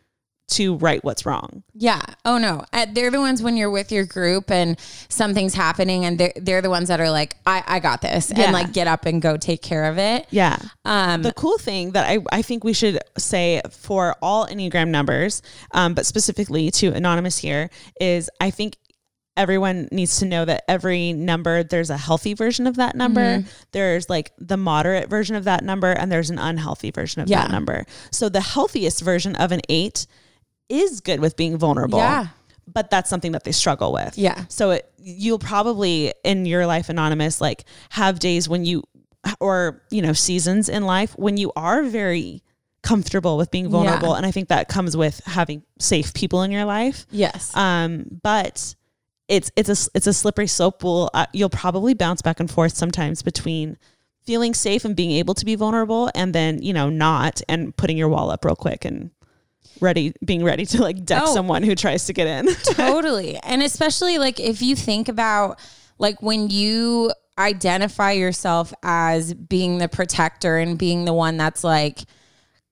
[0.53, 1.63] to right what's wrong.
[1.75, 2.01] Yeah.
[2.25, 2.65] Oh no.
[2.73, 6.63] Uh, They're the ones when you're with your group and something's happening and they're, they're
[6.63, 8.45] the ones that are like, I, I got this Yeah.
[8.45, 10.27] and like get up and go take care of it.
[10.31, 10.59] Yeah.
[10.85, 15.43] Um, the cool thing that I, I think we should say for all Enneagram numbers,
[15.73, 18.77] um, but specifically to Anonymous here, is I think
[19.35, 23.21] everyone needs to know that every number, there's a healthy version of that number.
[23.39, 23.49] Mm-hmm.
[23.73, 27.41] There's like the moderate version of that number, and there's an unhealthy version of Yeah.
[27.41, 27.87] that number.
[28.11, 30.07] So the healthiest version of an eight
[30.73, 31.99] is good with being vulnerable.
[31.99, 32.29] Yeah.
[32.73, 34.17] But that's something that they struggle with.
[34.17, 34.45] Yeah.
[34.49, 38.83] So it, you'll probably in your life anonymous like have days when you
[39.41, 42.43] or you know seasons in life when you are very
[42.83, 44.17] comfortable with being vulnerable Yeah.
[44.17, 47.07] and I think that comes with having safe people in your life.
[47.11, 47.55] yes.
[47.57, 48.75] Um but
[49.29, 50.83] it's it's a it's a slippery slope.
[50.83, 53.77] Will uh, you'll probably bounce back and forth sometimes between
[54.25, 57.97] feeling safe and being able to be vulnerable, and then you know not and putting
[57.97, 59.11] your wall up real quick and
[59.81, 61.35] ready being ready to like deck Oh.
[61.35, 62.55] someone who tries to get in.
[62.75, 63.37] totally.
[63.39, 65.59] And especially like if you think about
[65.99, 72.01] like when you identify yourself as being the protector and being the one that's like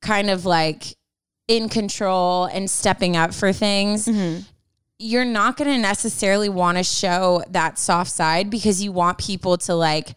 [0.02, 0.96] kind of like
[1.48, 4.06] in control and stepping up for things.
[4.06, 4.42] Mm-hmm.
[4.98, 9.56] You're not going to necessarily want to show that soft side because you want people
[9.58, 10.14] to like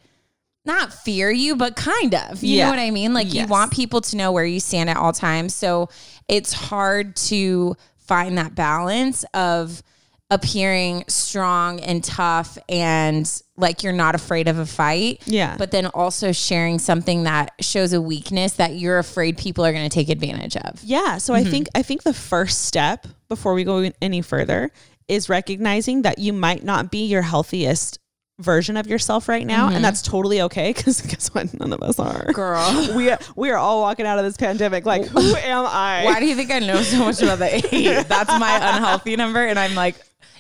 [0.66, 2.44] not fear you, but kind of.
[2.44, 2.66] You Yeah.
[2.66, 3.14] know what I mean?
[3.14, 5.54] Like you want people to know where you stand at all times.
[5.54, 5.90] So
[6.28, 9.84] it's hard to find that balance of
[10.30, 15.22] appearing strong and tough and like you're not afraid of a fight.
[15.26, 15.56] Yeah.
[15.58, 19.88] But then also sharing something that shows a weakness that you're afraid people are going
[19.88, 20.82] to take advantage of.
[20.84, 21.18] Yeah.
[21.20, 21.48] So Mm-hmm.
[21.48, 24.72] I think I think the first step before we go any further
[25.08, 28.00] is recognizing that you might not be your healthiest
[28.44, 30.72] version of yourself right now, and that's totally okay.
[30.74, 31.54] Because guess what?
[31.60, 32.26] None of us are.
[32.26, 32.32] Mm-hmm.
[32.32, 32.94] Girl.
[32.96, 36.04] we we are all walking out of this pandemic like, who am I?
[36.06, 38.08] Why do you think I know so much about the eight?
[38.08, 39.46] That's my unhealthy number.
[39.46, 39.96] And I'm like,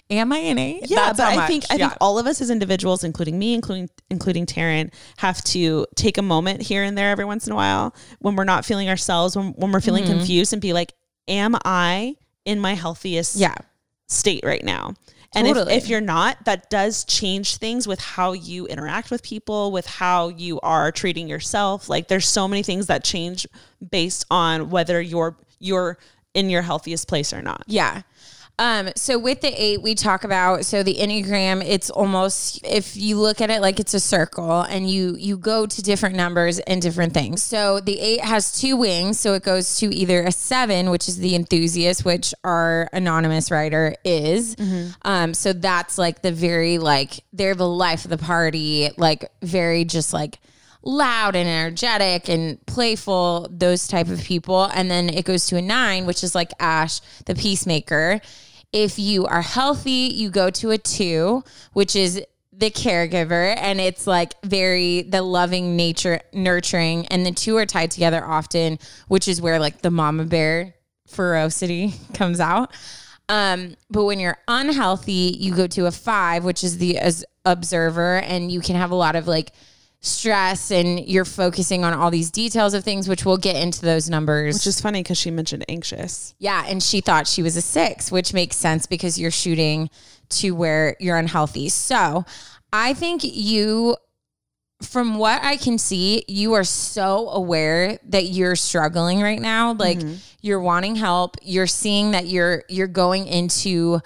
[0.10, 0.90] am I an eight?
[0.90, 1.90] Yeah, That's but I think I Yeah.
[1.90, 6.22] think all of us as individuals, including me, including including Taryne, have to take a
[6.22, 9.54] moment here and there every once in a while when we're not feeling ourselves, when
[9.54, 10.14] when we're feeling Mm-hmm.
[10.20, 10.94] confused, and be like,
[11.28, 13.56] "Am I in my healthiest Yeah.
[14.08, 14.94] state right now?"
[15.36, 19.72] And if, if you're not, that does change things with how you interact with people,
[19.72, 21.90] with how you are treating yourself.
[21.90, 23.48] Like there's so many things that change
[23.92, 25.98] based on whether you're you're
[26.34, 27.64] in your healthiest place or not.
[27.68, 28.02] Yeah.
[28.60, 33.18] Um, so with the eight, we talk about so the Enneagram, it's almost if you
[33.18, 36.80] look at it like it's a circle and you you go to different numbers and
[36.80, 37.42] different things.
[37.42, 41.18] So the eight has two wings, so it goes to either a seven, which is
[41.18, 44.56] the enthusiast, which our anonymous writer is.
[45.02, 49.84] Um, so that's like the very like they're the life of the party, like very
[49.84, 50.38] just like
[50.86, 54.66] loud and energetic and playful, those type of people.
[54.66, 58.22] And then it goes to a nine, which is like Ash, the peacemaker.
[58.74, 62.22] If you are healthy, you go to a two, which is
[62.56, 67.90] the caregiver and it's like very the loving nature nurturing and the two are tied
[67.90, 70.76] together often which is where like the mama bear
[71.08, 72.74] ferocity comes out.
[73.30, 77.00] Um, but when you're unhealthy, you go to a five, which is the
[77.46, 79.54] observer, and you can have a lot of like
[80.04, 84.10] stress and you're focusing on all these details of things, which we'll get into those
[84.10, 84.56] numbers.
[84.56, 86.36] Which is funny because she mentioned anxious.
[86.40, 89.90] Yeah, and she thought she was a six, which makes sense because you're shooting
[90.30, 91.70] to where you're unhealthy.
[91.70, 92.26] So
[92.74, 93.96] I think you,
[94.82, 99.72] from what I can see, you are so aware that you're struggling right now.
[99.72, 100.16] Like mm-hmm.
[100.42, 101.38] you're wanting help.
[101.42, 104.02] You're seeing that you're you're going into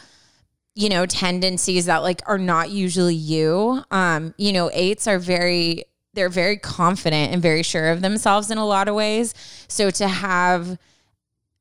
[0.78, 3.84] you know tendencies that like are not usually you.
[3.92, 8.58] Um you know eights are very they're very confident and very sure of themselves in
[8.58, 9.34] a lot of ways.
[9.68, 10.78] So to have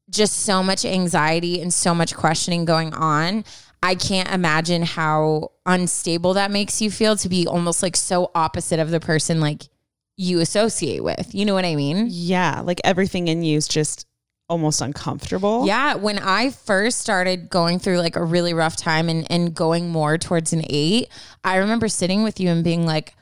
[0.09, 3.45] just so much anxiety and so much questioning going on
[3.83, 8.79] i can't imagine how unstable that makes you feel to be almost like so opposite
[8.79, 9.65] of the person like
[10.17, 11.35] you associate with.
[11.35, 12.07] You know what i mean?
[12.11, 14.07] Yeah, like everything in you is just
[14.49, 15.67] almost uncomfortable.
[15.67, 19.91] Yeah, when I first started going through like a really rough time and, and going
[19.91, 21.09] more towards an eight,
[21.45, 23.15] I remember sitting with you and being like,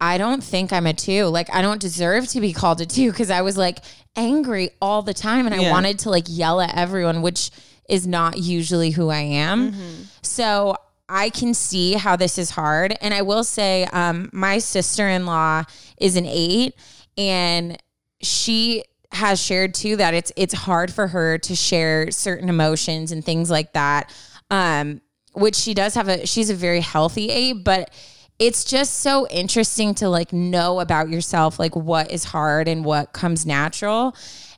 [0.00, 1.26] I don't think I'm a two.
[1.26, 3.78] Like, I don't deserve to be called a two because I was like
[4.16, 7.50] angry all the time and I wanted to like yell at everyone, which
[7.88, 9.72] is not usually who I am.
[10.22, 10.76] So
[11.08, 12.96] I can see how this is hard.
[13.00, 15.62] And I will say, um, my sister in law
[15.98, 16.74] is an eight
[17.16, 17.80] and
[18.22, 23.24] she has shared too that it's it's hard for her to share certain emotions and
[23.24, 24.12] things like that.
[24.50, 25.00] Um,
[25.34, 27.90] which she does have a she's a very healthy eight, but
[28.38, 33.12] it's just so interesting to like know about yourself, like what is hard and what
[33.12, 34.16] comes natural.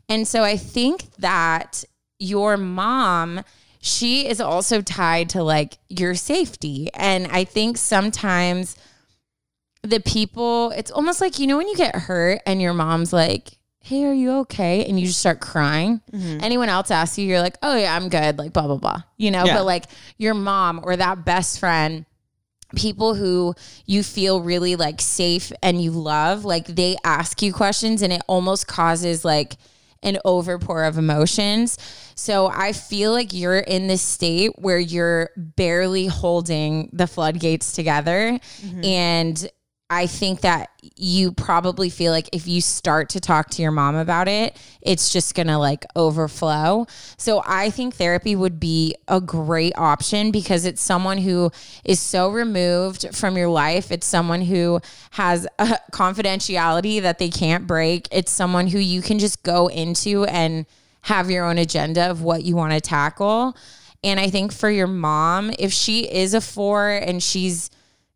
[0.08, 1.84] And so I think that
[2.18, 3.42] your mom,
[3.80, 6.88] she is also tied to like your safety.
[6.94, 8.76] And I think sometimes
[9.82, 13.58] the people, it's almost like, you know, when you get hurt and your mom's like,
[13.86, 14.86] Hey, are you okay?
[14.86, 16.00] And you just start crying.
[16.10, 16.42] Mm-hmm.
[16.42, 18.38] Anyone else asks you, you're like, Oh, yeah, I'm good.
[18.38, 19.02] Like, blah, blah, blah.
[19.18, 19.56] You know, Yeah.
[19.58, 19.84] but like
[20.16, 22.06] your mom or that best friend,
[22.74, 23.54] people who
[23.84, 28.22] you feel really like safe and you love, like they ask you questions and it
[28.26, 29.56] almost causes like
[30.02, 31.76] an overpour of emotions.
[32.14, 38.38] So I feel like you're in this state where you're barely holding the floodgates together.
[38.62, 38.84] Mm-hmm.
[38.84, 39.50] And
[39.90, 43.94] I think that you probably feel like if you start to talk to your mom
[43.96, 46.86] about it, it's just going to like overflow.
[47.18, 51.50] So I think therapy would be a great option because it's someone who
[51.84, 53.92] is so removed from your life.
[53.92, 54.80] It's someone who
[55.12, 58.08] has a confidentiality that they can't break.
[58.10, 60.64] It's someone who you can just go into and
[61.02, 63.54] have your own agenda of what you want to tackle.
[64.02, 67.70] And I think for your mom, if she is a four and she's,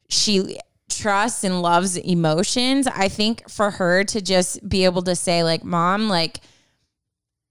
[0.08, 0.58] she
[0.88, 5.64] trusts and loves emotions, I think for her to just be able to say, like,
[5.64, 6.40] mom, like,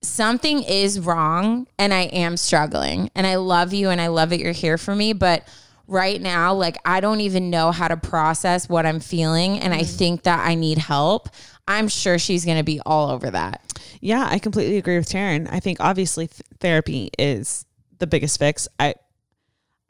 [0.04, 4.40] something is wrong and I am struggling and I love you and I love that
[4.40, 5.14] you're here for me.
[5.14, 5.48] But
[5.88, 9.60] right now, like, I don't even know how to process what I'm feeling.
[9.60, 9.98] And I mm-hmm.
[9.98, 11.30] think that I need help.
[11.68, 13.62] I'm sure she's going to be all over that.
[14.00, 15.48] Yeah, I completely agree with Taryne.
[15.52, 17.66] I think obviously th- therapy is
[18.00, 18.68] the biggest fix.
[18.80, 18.96] I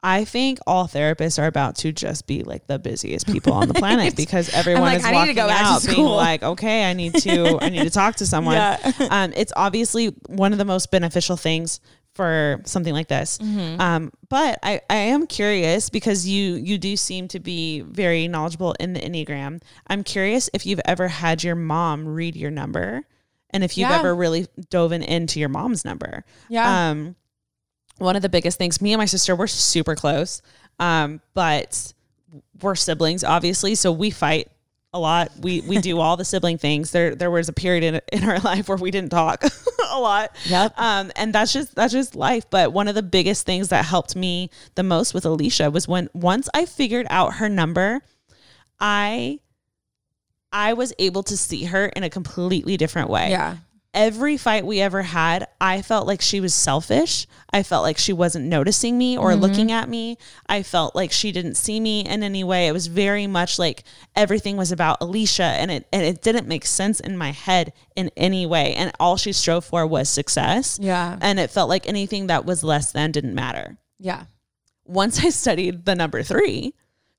[0.02, 3.74] I think all therapists are about to just be like the busiest people on the
[3.82, 6.92] planet because everyone like, is I walking go back to out being like, okay, I
[6.92, 8.56] need to I need to talk to someone.
[9.10, 11.80] Um, it's obviously one of the most beneficial things
[12.14, 13.38] for something like this.
[13.38, 13.80] Mm-hmm.
[13.80, 18.74] Um, but I, I am curious because you you do seem to be very knowledgeable
[18.78, 19.62] in the Enneagram.
[19.86, 23.02] I'm curious if you've ever had your mom read your number
[23.50, 23.98] and if you've Yeah.
[23.98, 26.24] ever really dove in into your mom's number.
[26.48, 26.90] Yeah.
[26.90, 27.16] Um,
[27.98, 30.42] one of the biggest things, me and my sister, we're super close.
[30.78, 31.92] Um, but
[32.62, 34.48] we're siblings, obviously, so we fight
[34.92, 35.30] a lot.
[35.40, 36.92] We we do all the sibling things.
[36.92, 39.44] There there was a period in in our life where we didn't talk
[39.90, 40.34] a lot.
[40.46, 40.78] Yep.
[40.78, 42.48] Um, and that's just that's just life.
[42.50, 46.08] But one of the biggest things that helped me the most with Alicia was when
[46.14, 48.00] once I figured out her number,
[48.80, 49.40] I
[50.52, 53.58] I was able to see her in a completely different way yeah.
[53.94, 57.26] Every fight we ever had, I felt like she was selfish.
[57.52, 59.40] I felt like she wasn't noticing me or mm-hmm.
[59.40, 60.18] looking at me.
[60.46, 62.68] I felt like she didn't see me in any way.
[62.68, 63.84] It was very much like
[64.14, 68.10] everything was about Alicia and it and it didn't make sense in my head in
[68.16, 68.74] any way.
[68.74, 70.78] And all she strove for was success.
[70.80, 71.18] Yeah.
[71.20, 73.78] And it felt like anything that was less than didn't matter.
[73.98, 74.24] Yeah.
[74.84, 76.72] Once I studied the number 3,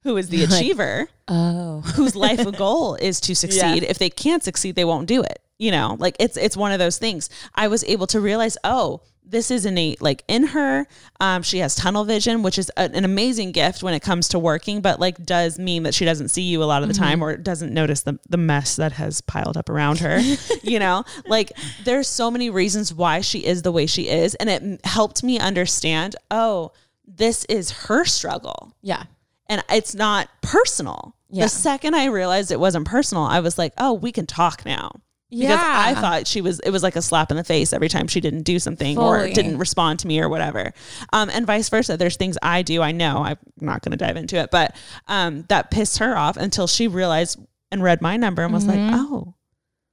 [0.04, 1.82] who is the achiever, Oh.
[1.95, 3.84] whose life goal is to succeed.
[3.84, 5.39] If they can't succeed, they won't do it.
[5.58, 7.30] You know, like it's it's one of those things.
[7.54, 10.88] I was able to realize, oh, this is innate, like in her.
[11.20, 14.39] Um, she has tunnel vision, which is a, an amazing gift when it comes to
[14.39, 17.22] working, but like does mean that she doesn't see you a lot of the time
[17.22, 20.20] or doesn't notice the the mess that has piled up around her.
[20.64, 21.52] you know, like
[21.84, 25.38] there's so many reasons why she is the way she is, and it helped me
[25.38, 26.16] understand.
[26.32, 26.72] Oh,
[27.06, 29.04] this is her struggle Yeah.
[29.50, 31.16] And it's not personal.
[31.30, 31.43] Yeah.
[31.43, 34.91] The second I realized it wasn't personal, I was like, oh, we can talk now.
[35.30, 35.62] Because Yeah.
[35.64, 38.20] I thought she was, it was like a slap in the face every time she
[38.20, 40.74] didn't do something or didn't respond to me or whatever.
[41.14, 41.97] Um, and vice versa.
[41.97, 44.76] There's things I do, I know, I'm not going to dive into it, but
[45.08, 47.38] um, that pissed her off until she realized
[47.72, 49.36] and read my number and was like, oh,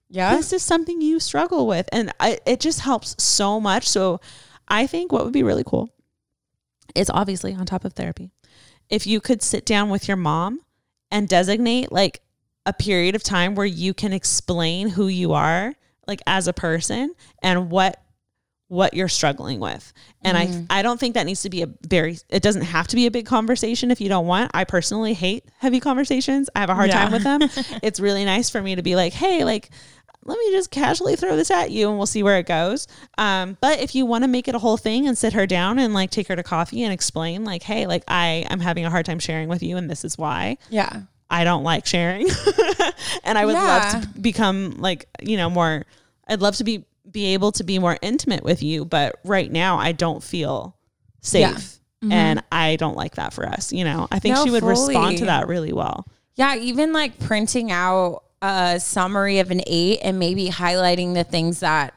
[0.08, 0.34] Yeah.
[0.36, 1.86] this is something you struggle with.
[1.92, 3.86] And I, it just helps so much.
[3.86, 4.20] So
[4.68, 5.90] I think what would be really cool
[6.94, 8.30] is obviously on top of therapy,
[8.90, 10.60] if you could sit down with your mom
[11.10, 12.20] and designate like
[12.64, 15.74] a period of time where you can explain who you are
[16.06, 18.02] like as a person and what
[18.68, 19.92] what you're struggling with.
[20.22, 20.64] And I mm-hmm.
[20.70, 23.10] I don't think that needs to be a very it doesn't have to be a
[23.12, 24.50] big conversation if you don't want.
[24.54, 26.50] I personally hate heavy conversations.
[26.56, 27.04] I have a hard Yeah.
[27.04, 27.40] time with them.
[27.82, 29.70] it's really nice for me to be like, "Hey, like
[30.26, 32.86] let me just casually throw this at you and we'll see where it goes.
[33.18, 35.78] Um, but if you want to make it a whole thing and sit her down
[35.78, 38.90] and like take her to coffee and explain like, hey, like I am having a
[38.90, 40.58] hard time sharing with you and this is why.
[40.70, 41.02] Yeah.
[41.30, 42.28] I don't like sharing.
[43.24, 43.62] and I would Yeah.
[43.64, 45.84] love to become like, you know, more
[46.28, 49.78] I'd love to be be able to be more intimate with you, but right now
[49.78, 50.76] I don't feel
[51.20, 51.78] safe.
[52.08, 54.06] And I don't like that for us, you know.
[54.12, 54.40] I think Mm-hmm.
[54.40, 56.06] No, she would respond to that really well.
[56.36, 61.60] Yeah, even like printing out a summary of an eight and maybe highlighting the things
[61.60, 61.94] that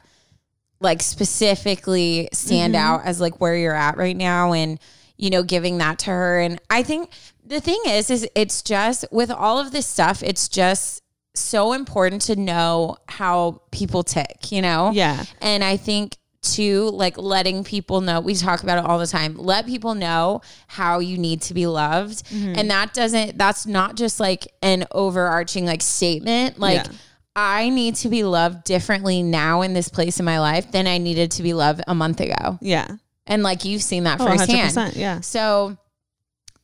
[0.80, 2.84] like specifically stand Mm-hmm.
[2.84, 4.78] out as like where you're at right now and
[5.16, 7.10] you know giving that to her and I think
[7.44, 11.02] the thing is is it's just with all of this stuff it's just
[11.34, 14.90] so important to know how people tick, you know?
[14.92, 15.24] Yeah.
[15.40, 19.36] And I think too, like letting people know, we talk about it all the time.
[19.36, 22.24] Let people know how you need to be loved.
[22.26, 22.54] Mm-hmm.
[22.56, 26.58] And that doesn't, that's not just like an overarching like statement.
[26.58, 26.92] Like, Yeah.
[27.36, 30.98] I need to be loved differently now in this place in my life than I
[30.98, 32.58] needed to be loved a month ago.
[32.60, 32.88] Yeah.
[33.26, 34.76] And like you've seen that Oh, firsthand.
[34.76, 34.96] 100%.
[34.96, 35.20] Yeah.
[35.20, 35.78] So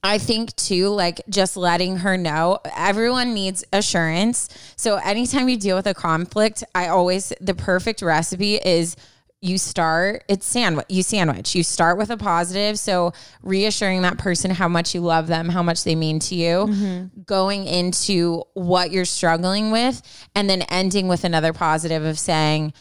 [0.02, 4.48] I think too, like just letting her know everyone needs assurance.
[4.76, 8.96] So anytime you deal with a conflict, I always, the perfect recipe is
[9.46, 11.54] you start, it's sandwich, you sandwich.
[11.54, 12.78] You start with a positive.
[12.78, 16.66] So reassuring that person how much you love them, how much they mean to you,
[16.66, 17.22] mm-hmm.
[17.22, 20.02] going into what you're struggling with,
[20.34, 22.72] and then ending with another positive of saying,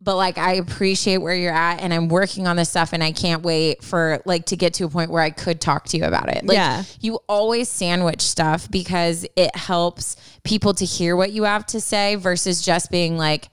[0.00, 3.10] but like I appreciate where you're at and I'm working on this stuff and I
[3.10, 6.04] can't wait for like to get to a point where I could talk to you
[6.04, 6.46] about it.
[6.46, 6.84] Like Yeah.
[7.00, 12.14] you always sandwich stuff because it helps people to hear what you have to say
[12.14, 13.48] versus just being like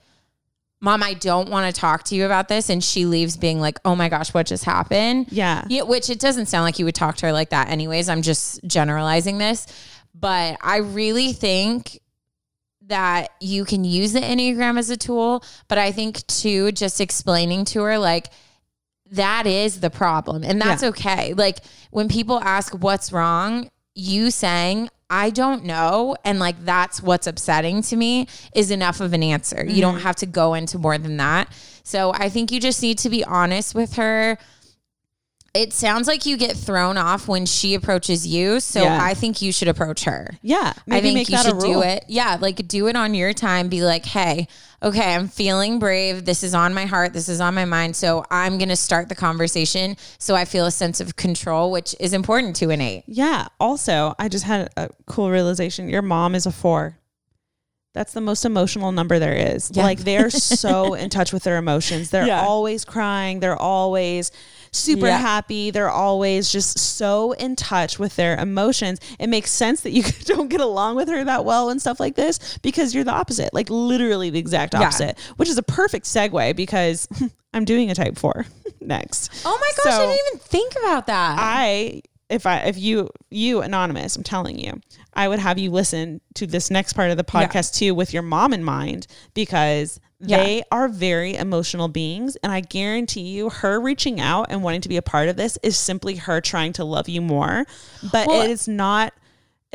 [0.80, 2.68] Mom, I don't want to talk to you about this.
[2.68, 5.26] And she leaves being like, oh my gosh, what just happened?
[5.30, 5.64] Yeah.
[5.68, 8.08] Yeah, which it doesn't sound like you would talk to her like that, anyways.
[8.08, 9.66] I'm just generalizing this.
[10.14, 12.00] But I really think
[12.88, 15.42] that you can use the Enneagram as a tool.
[15.68, 18.28] But I think too, just explaining to her, like,
[19.12, 20.42] that is the problem.
[20.44, 20.88] And that's Yeah.
[20.90, 21.32] okay.
[21.34, 21.58] Like,
[21.90, 26.16] when people ask what's wrong, you saying, I don't know.
[26.24, 29.64] And like, that's what's upsetting to me is enough of an answer.
[29.64, 30.02] You don't mm-hmm.
[30.02, 31.52] have to go into more than that.
[31.84, 34.38] So I think you just need to be honest with her.
[35.56, 38.60] It sounds like you get thrown off when she approaches you.
[38.60, 38.98] So Yeah.
[39.02, 40.28] I think you should approach her.
[40.42, 40.72] Yeah.
[40.86, 42.04] Maybe I think you should do it.
[42.08, 43.68] Yeah, like do it on your time.
[43.68, 44.48] Be like, hey,
[44.82, 46.24] okay, I'm feeling brave.
[46.24, 47.12] This is on my heart.
[47.12, 47.96] This is on my mind.
[47.96, 51.94] So I'm going to start the conversation so I feel a sense of control, which
[51.98, 53.04] is important to an eight.
[53.06, 53.46] Yeah.
[53.58, 55.88] Also, I just had a cool realization.
[55.88, 56.98] Your mom is a four.
[57.94, 59.70] That's the most emotional number there is.
[59.74, 59.84] Yeah.
[59.84, 62.10] Like they're so in touch with their emotions.
[62.10, 62.42] They're Yeah.
[62.42, 63.40] always crying.
[63.40, 64.30] They're always
[64.72, 65.18] super Yeah.
[65.18, 65.70] happy.
[65.70, 69.00] They're always just so in touch with their emotions.
[69.18, 72.16] It makes sense that you don't get along with her that well and stuff like
[72.16, 74.82] this because you're the opposite, like literally the exact Yeah.
[74.82, 77.08] opposite, which is a perfect segue because
[77.54, 78.46] I'm doing a type four
[78.80, 79.30] next.
[79.44, 81.36] Oh my gosh, I didn't even think about that.
[81.40, 84.80] I if I if you you anonymous, I'm telling you,
[85.14, 88.22] I would have you listen to this next part of the podcast too with your
[88.22, 90.38] mom in mind because Yeah.
[90.38, 94.88] they are very emotional beings and I guarantee you her reaching out and wanting to
[94.88, 97.64] be a part of this is simply her trying to love you more.
[98.12, 99.12] But Well- it is not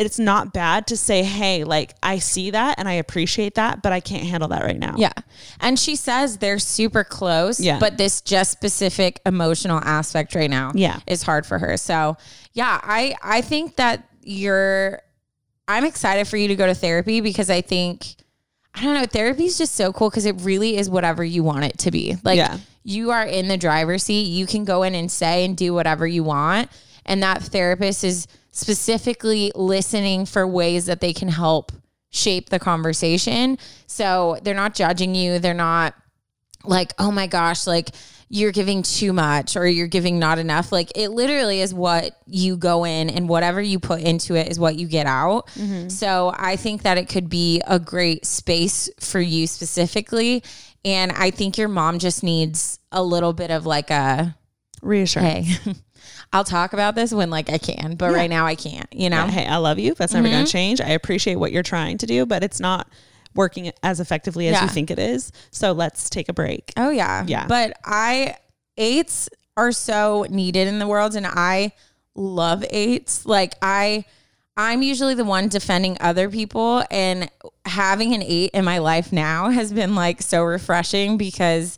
[0.06, 3.92] it's not bad to say, "Hey, like I see that and I appreciate that, but
[3.92, 5.12] I can't handle that right now." Yeah.
[5.60, 7.80] And she says they're super close, Yeah.
[7.80, 11.00] but this just specific emotional aspect right now Yeah.
[11.08, 11.78] is hard for her.
[11.78, 12.18] So,
[12.54, 15.02] yeah, I I think that you're
[15.68, 18.16] I'm excited for you to go to therapy because I think
[18.74, 21.66] I don't know, therapy is just so cool because it really is whatever you want
[21.66, 22.16] it to be.
[22.24, 22.58] Like Yeah.
[22.84, 26.08] you are in the driver's seat, you can go in and say and do whatever
[26.08, 26.70] you want
[27.06, 31.72] and that therapist is specifically listening for ways that they can help
[32.10, 33.58] shape the conversation.
[33.88, 35.40] So they're not judging you.
[35.40, 35.96] They're not
[36.64, 37.90] like, oh my gosh, like
[38.34, 40.72] you're giving too much or you're giving not enough.
[40.72, 44.60] Like it literally is what you go in and whatever you put into it is
[44.60, 45.48] what you get out.
[45.48, 45.90] Mm-hmm.
[45.90, 50.44] So I think that it could be a great space for you specifically.
[50.86, 54.36] And I think your mom just needs a little bit of like a,
[54.82, 55.48] Reassurance.
[55.48, 55.76] hey,
[56.34, 59.26] I'll talk about this when like I can, but right now I can't, you know?
[59.26, 59.94] Yeah, hey, I love you.
[59.96, 60.46] That's never going Mm-hmm.
[60.46, 60.82] to change.
[60.82, 62.88] I appreciate what you're trying to do, but it's not
[63.36, 64.64] working as effectively as Yeah.
[64.64, 65.32] you think it is.
[65.52, 66.72] So let's take a break.
[66.78, 67.26] Oh yeah.
[67.28, 67.48] Yeah.
[67.48, 68.36] But I
[68.78, 71.74] eights are so needed in the world and I
[72.16, 73.26] love eights.
[73.26, 74.06] Like I
[74.58, 77.30] I'm usually the one defending other people and
[77.66, 81.78] having an eight in my life now has been like so refreshing because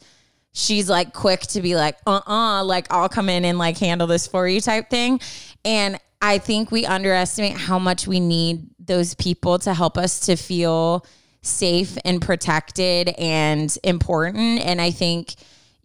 [0.54, 4.28] she's like quick to be like, uh-uh, like I'll come in and like handle this
[4.28, 5.20] for you type thing.
[5.66, 10.38] And I think we underestimate how much we need those people to help us to
[10.38, 11.06] feel
[11.42, 14.62] safe and protected and important.
[14.62, 15.36] And I think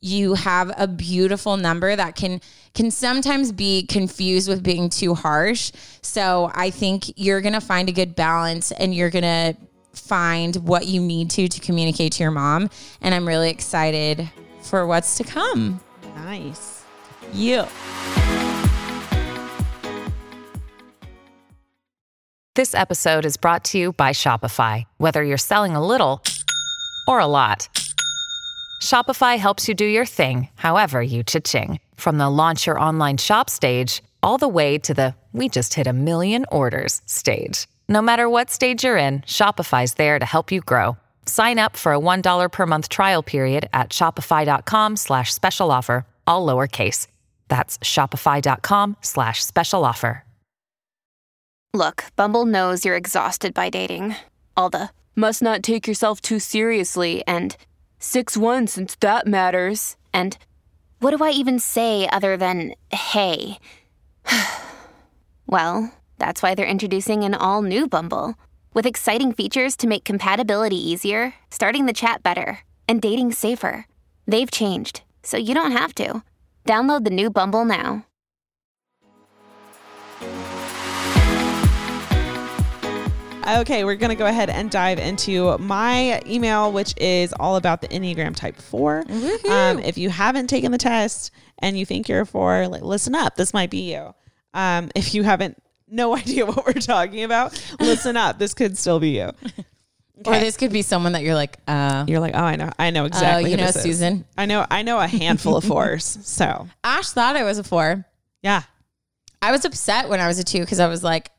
[0.00, 2.40] you have a beautiful number that can
[2.74, 5.72] can sometimes be confused with being too harsh.
[6.02, 9.56] So I think you're gonna find a good balance and you're gonna
[9.92, 12.70] find what you need to to communicate to your mom.
[13.00, 14.30] And I'm really excited
[14.68, 15.80] for what's to come.
[16.14, 16.84] Nice.
[17.32, 17.66] You.
[22.54, 24.84] This episode is brought to you by Shopify.
[24.96, 26.22] Whether you're selling a little
[27.06, 27.68] or a lot,
[28.82, 31.78] Shopify helps you do your thing, however you cha-ching.
[31.96, 35.86] From the launch your online shop stage, all the way to the we just hit
[35.86, 37.68] a million orders stage.
[37.88, 40.96] No matter what stage you're in, Shopify's there to help you grow.
[41.28, 46.46] Sign up for a $1 per month trial period at shopify.com slash special offer, all
[46.46, 47.06] lowercase.
[47.48, 50.24] That's shopify.com slash special offer.
[51.74, 54.16] Look, Bumble knows you're exhausted by dating.
[54.56, 57.56] All the must not take yourself too seriously and
[57.98, 59.96] 6 1 since that matters.
[60.14, 60.38] And
[61.00, 63.58] what do I even say other than hey?
[65.46, 68.34] well, that's why they're introducing an all new Bumble
[68.78, 73.88] with exciting features to make compatibility easier, starting the chat better, and dating safer.
[74.24, 76.22] They've changed, so you don't have to.
[76.64, 78.06] Download the new Bumble now.
[83.48, 87.80] Okay, we're going to go ahead and dive into my email, which is all about
[87.80, 89.06] the Enneagram Type 4.
[89.50, 93.16] Um, if you haven't taken the test and you think you're a 4, like, listen
[93.16, 93.34] up.
[93.34, 94.14] This might be you.
[94.54, 95.60] Um, if you haven't
[95.90, 98.38] no idea what we're talking about, listen up.
[98.38, 99.30] This could still be you.
[100.26, 102.90] Or this could be someone that you're like, uh, You're like, oh, I know, I
[102.90, 103.44] know exactly.
[103.50, 103.82] you who know this is.
[103.82, 104.24] Susan.
[104.36, 106.18] I know, I know a handful of fours.
[106.22, 108.04] So Ash thought I was a four.
[108.42, 108.62] yeah,
[109.40, 111.30] I was upset when I was a two because I was like,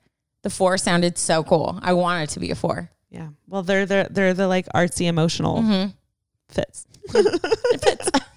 [0.44, 1.78] the four sounded so cool.
[1.82, 2.90] I wanted to be a four.
[3.10, 3.28] yeah.
[3.48, 5.90] Well, they're they're they're the like artsy emotional Mm-hmm.
[6.48, 6.86] fits.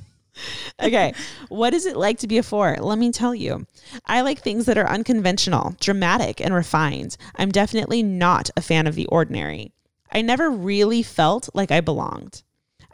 [0.82, 1.14] okay.
[1.48, 2.76] What is it like to be a four?
[2.80, 3.66] Let me tell you.
[4.06, 7.16] I like things that are unconventional, dramatic, and refined.
[7.36, 9.72] I'm definitely not a fan of the ordinary.
[10.10, 12.42] I never really felt like I belonged.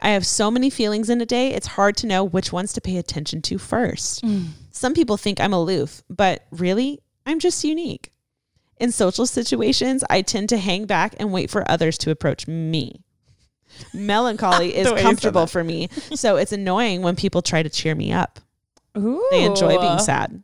[0.01, 2.81] I have so many feelings in a day, it's hard to know which ones to
[2.81, 4.23] pay attention to first.
[4.23, 4.47] Mm.
[4.71, 8.13] Some people think I'm aloof, but really, I'm just unique.
[8.77, 13.03] In social situations, I tend to hang back and wait for others to approach me.
[13.93, 17.63] Melancholy is The way you said comfortable for me, so it's annoying when people try
[17.63, 18.39] to cheer me up.
[18.97, 19.25] Ooh.
[19.31, 20.43] They enjoy being sad.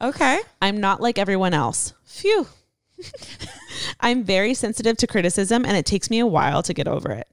[0.00, 0.40] Okay.
[0.60, 1.94] I'm not like everyone else.
[2.04, 2.46] Phew.
[4.00, 7.28] I'm very sensitive to criticism and it takes me a while to get over it.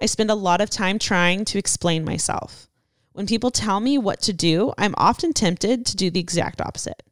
[0.00, 2.68] I spend a lot of time trying to explain myself.
[3.12, 7.02] When people tell me what to do, I'm often tempted to do the exact opposite.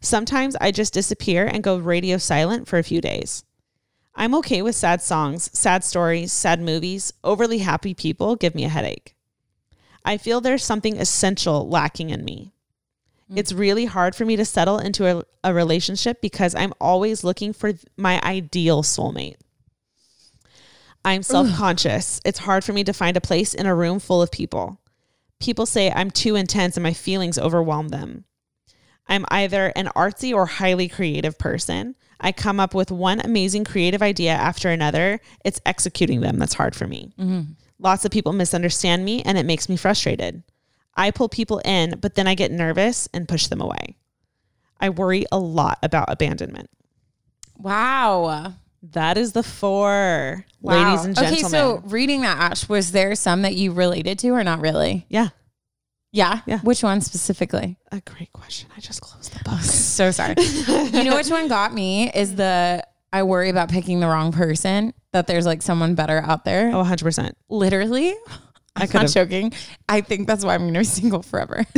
[0.00, 3.44] Sometimes I just disappear and go radio silent for a few days.
[4.20, 7.10] I'm okay with sad songs, sad stories, sad movies.
[7.24, 9.16] Overly happy people give me a headache.
[10.04, 12.52] I feel there's something essential lacking in me.
[13.32, 13.38] Mm.
[13.38, 17.54] It's really hard for me to settle into a, a relationship because I'm always looking
[17.54, 19.36] for my ideal soulmate.
[21.02, 22.20] I'm self conscious.
[22.22, 24.82] It's hard for me to find a place in a room full of people.
[25.40, 28.26] People say I'm too intense and my feelings overwhelm them.
[29.08, 31.96] I'm either an artsy or highly creative person.
[32.20, 35.20] I come up with one amazing creative idea after another.
[35.44, 37.12] It's executing them that's hard for me.
[37.18, 37.52] Mm-hmm.
[37.78, 40.42] Lots of people misunderstand me and it makes me frustrated.
[40.94, 43.96] I pull people in, but then I get nervous and push them away.
[44.80, 46.68] I worry a lot about abandonment.
[47.56, 48.54] Wow.
[48.82, 50.72] That is the four, Wow.
[50.84, 51.38] ladies and gentlemen.
[51.44, 55.06] Okay, so reading that, Ash, was there some that you related to or not really?
[55.08, 55.28] yeah,
[56.12, 56.40] Yeah.
[56.46, 56.58] Yeah.
[56.60, 57.76] Which one specifically?
[57.92, 58.68] a great question.
[58.76, 59.60] I just closed the book.
[59.60, 60.34] So sorry.
[60.38, 62.82] you know which one got me is the
[63.12, 66.70] I worry about picking the wrong person, that there's like someone better out there.
[66.72, 67.32] Oh, 100%.
[67.48, 68.14] Literally,
[68.76, 69.52] I'm could've- not joking.
[69.88, 71.64] I think that's why I'm going to be single forever.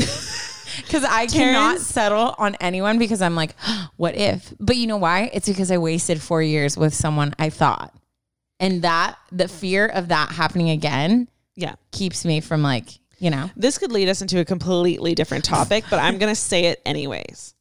[0.87, 3.55] Because I cannot Karen's- settle on anyone because I'm like,
[3.97, 4.55] what if?
[4.59, 5.31] But you know why?
[5.35, 7.95] It's because I wasted four years with someone I thought.
[8.59, 11.75] And that, the fear of that happening again Yeah.
[11.93, 12.89] keeps me from like,
[13.23, 16.41] you know, This could lead us into a completely different topic, but I'm going to
[16.41, 17.55] say it anyways.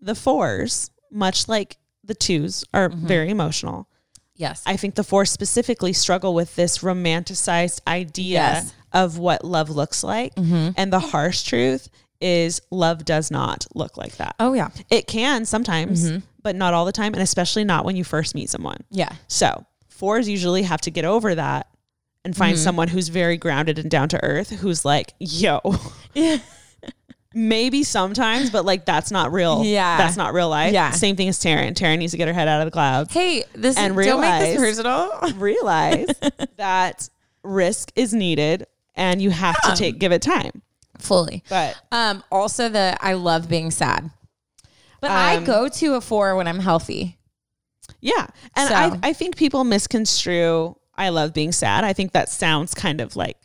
[0.00, 3.06] The fours, much like the twos, are Mm-hmm.
[3.06, 3.88] very emotional.
[4.34, 4.62] yes.
[4.66, 8.74] I think the fours specifically struggle with this romanticized idea Yes.
[8.92, 10.32] of what love looks like.
[10.36, 11.88] And the harsh truth
[12.20, 14.34] is love does not look like that.
[14.40, 14.70] oh, yeah.
[14.90, 16.10] It can sometimes,
[16.42, 18.82] but not all the time, and especially not when you first meet someone.
[18.90, 19.12] Yeah.
[19.28, 21.68] So, fours usually have to get over that
[22.24, 22.62] and find Mm-hmm.
[22.64, 25.60] someone who's very grounded and down to earth, who's like, yo.
[27.34, 29.62] Maybe sometimes, but like that's not real.
[29.62, 29.98] Yeah.
[29.98, 30.72] That's not real life.
[30.72, 30.90] Yeah.
[30.92, 31.74] Same thing as Taryne.
[31.74, 33.12] Taryne needs to get her head out of the clouds.
[33.12, 35.20] Hey, this And don't make this realize- personal.
[35.36, 36.06] Realize
[36.56, 37.08] that
[37.44, 38.66] risk is needed
[38.96, 40.62] and you have to take give it time.
[40.98, 41.44] Fully.
[41.50, 44.10] But Um, also the I love being sad.
[45.00, 47.18] But I Um, go to a four when I'm healthy.
[48.00, 48.26] Yeah.
[48.56, 51.84] And So- I, I think people misconstrue I love being sad.
[51.84, 53.36] I think that sounds kind of like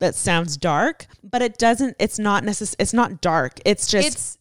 [0.00, 3.60] that sounds dark, but it doesn't it's not necess- it's not dark.
[3.64, 4.38] It's just It's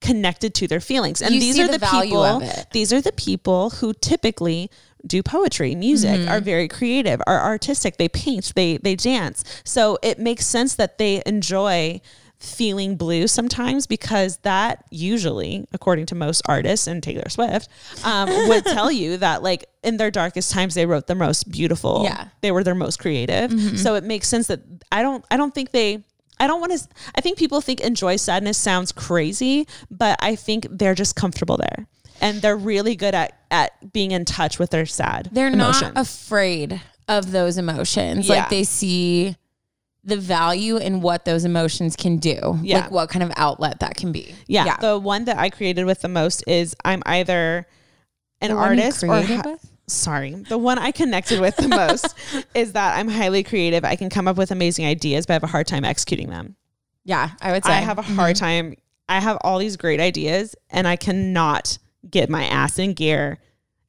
[0.00, 1.22] connected to their feelings.
[1.22, 4.70] And these are the the, people these are the people who typically
[5.06, 6.28] do poetry, music, Mm-hmm.
[6.28, 9.44] are very creative, are artistic, they paint, they they dance.
[9.64, 12.00] So it makes sense that they enjoy
[12.38, 17.68] feeling blue sometimes because that usually according to most artists and taylor swift
[18.04, 22.02] um, would tell you that like in their darkest times they wrote the most beautiful
[22.04, 22.16] Yeah.
[22.16, 22.28] Mm-hmm.
[22.42, 24.60] they were their most creative so it makes sense that
[24.92, 26.02] i don't i don't think they
[26.38, 26.86] I don't want to.
[27.14, 31.86] I think people think enjoy sadness sounds crazy, but I think they're just comfortable there,
[32.20, 35.30] and they're really good at at being in touch with their sad.
[35.32, 35.94] they're emotions.
[35.94, 36.78] not afraid
[37.08, 38.28] of those emotions.
[38.28, 38.34] Yeah.
[38.40, 39.34] Like they see
[40.06, 42.58] the value in what those emotions can do.
[42.62, 42.82] Yeah.
[42.82, 44.34] Like what kind of outlet that can be.
[44.46, 47.66] yeah, The one that I created with the most is I'm either
[48.40, 49.56] an The artist or ha-
[49.88, 52.14] sorry, the one I connected with the most
[52.54, 53.84] is that I'm highly creative.
[53.84, 56.54] I can come up with amazing ideas, but I have a hard time executing them.
[57.04, 57.72] Yeah, I would say.
[57.72, 58.44] I have a hard mm-hmm.
[58.44, 58.76] time.
[59.08, 61.78] I have all these great ideas, and I cannot
[62.08, 63.38] get my ass in gear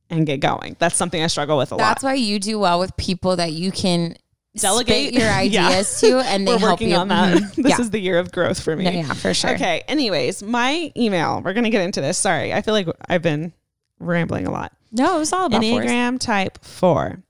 [0.10, 0.76] and get going.
[0.80, 1.90] That's something I struggle with a That's lot.
[1.90, 4.16] That's why you do well with people that you can
[4.62, 5.68] Delegate spit your Yeah.
[5.68, 6.96] ideas to and they We're help working you.
[6.98, 7.38] on that.
[7.38, 7.56] Mhm.
[7.56, 7.82] This yeah.
[7.82, 8.86] is the year of growth for me.
[8.86, 9.52] No, yeah, for sure.
[9.56, 9.84] Okay.
[9.88, 11.42] Anyways, my email.
[11.44, 12.18] We're gonna get into this.
[12.18, 13.54] Sorry, I feel like I've been
[14.00, 14.72] rambling a lot.
[14.92, 15.86] No, it was all about fours.
[15.86, 17.24] Enneagram Type Four.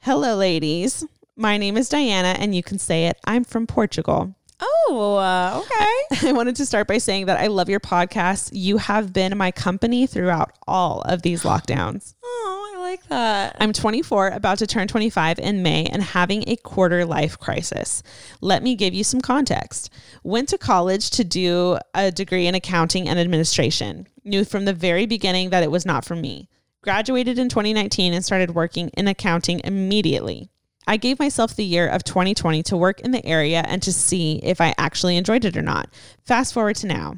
[0.00, 1.04] Hello, ladies.
[1.36, 3.16] My name is Diana, and you can say it.
[3.24, 4.34] I'm from Portugal.
[4.60, 6.28] Oh, uh, okay.
[6.28, 8.50] I wanted to start by saying that I love your podcast.
[8.52, 12.14] You have been my company throughout all of these lockdowns.
[12.24, 13.56] oh, I like that.
[13.60, 18.02] I'm 24, about to turn 25 in May, and having a quarter life crisis.
[18.40, 19.92] Let me give you some context.
[20.24, 24.08] Went to college to do a degree in accounting and administration.
[24.24, 26.48] Knew from the very beginning that it was not for me.
[26.82, 30.50] Graduated in 2019 and started working in accounting immediately.
[30.88, 34.40] I gave myself the year of 2020 to work in the area and to see
[34.42, 35.90] if I actually enjoyed it or not.
[36.24, 37.16] Fast forward to now.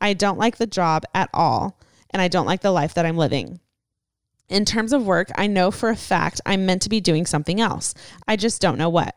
[0.00, 3.18] I don't like the job at all, and I don't like the life that I'm
[3.18, 3.60] living.
[4.48, 7.60] In terms of work, I know for a fact I'm meant to be doing something
[7.60, 7.92] else.
[8.26, 9.14] I just don't know what.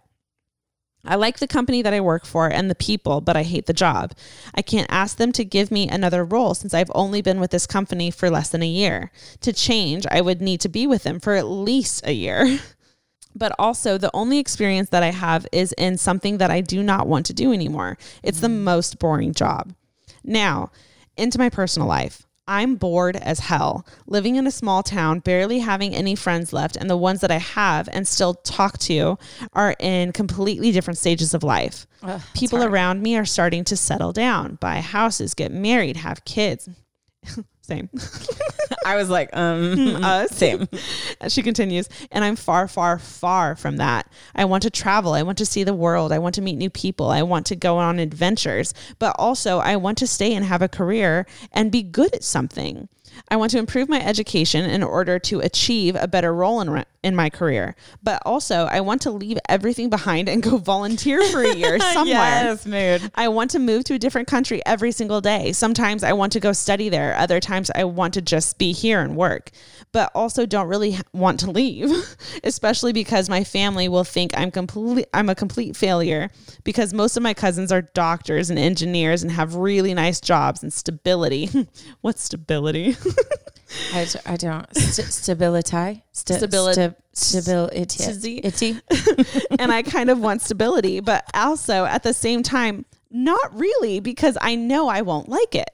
[1.05, 3.73] I like the company that I work for and the people, but I hate the
[3.73, 4.13] job.
[4.53, 7.67] I can't ask them to give me another role since I've only been with this
[7.67, 9.11] company for less than a year.
[9.41, 12.59] To change, I would need to be with them for at least a year.
[13.35, 17.07] But also, the only experience that I have is in something that I do not
[17.07, 17.97] want to do anymore.
[18.23, 19.73] It's the most boring job.
[20.23, 20.71] Now,
[21.17, 22.25] into my personal life.
[22.47, 26.87] I'm bored as hell, living in a small town, barely having any friends left, and
[26.87, 29.17] the ones that I have and still talk to
[29.53, 31.87] are in completely different stages of life.
[32.35, 36.69] People around me are starting to settle down, buy houses, get married, have kids.
[37.65, 37.89] Same.
[38.85, 40.29] I was like, um, Us.
[40.37, 40.67] same.
[41.19, 44.07] And she continues, and I'm far, far, far from that.
[44.35, 45.13] I want to travel.
[45.13, 46.11] I want to see the world.
[46.11, 47.09] I want to meet new people.
[47.09, 50.67] I want to go on adventures, but also I want to stay and have a
[50.67, 52.87] career and be good at something.
[53.29, 57.15] I want to improve my education in order to achieve a better role in, in
[57.15, 57.75] my career.
[58.01, 62.15] But also, I want to leave everything behind and go volunteer for a year somewhere.
[62.15, 63.11] yes, mood.
[63.13, 65.51] I want to move to a different country every single day.
[65.51, 67.15] Sometimes I want to go study there.
[67.15, 69.51] Other times I want to just be here and work,
[69.91, 71.91] but also don't really want to leave,
[72.43, 76.31] especially because my family will think I'm complete I'm a complete failure
[76.63, 80.73] because most of my cousins are doctors and engineers and have really nice jobs and
[80.73, 81.49] stability.
[82.01, 82.97] What's stability?
[83.93, 84.75] I, d- I don't.
[84.75, 86.03] St- stability.
[86.11, 87.85] St- Stabili- stability.
[87.85, 88.41] Tizzy.
[88.43, 88.79] Itty.
[89.59, 94.37] and I kind of want stability, but also at the same time, not really because
[94.41, 95.69] I know I won't like it.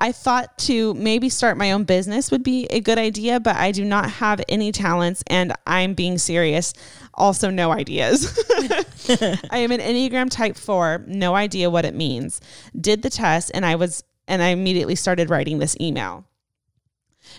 [0.00, 3.72] I thought to maybe start my own business would be a good idea, but I
[3.72, 6.72] do not have any talents and I'm being serious.
[7.14, 8.38] Also, no ideas.
[9.50, 12.40] I am an Enneagram type four, no idea what it means.
[12.80, 16.24] Did the test and I was, and I immediately started writing this email.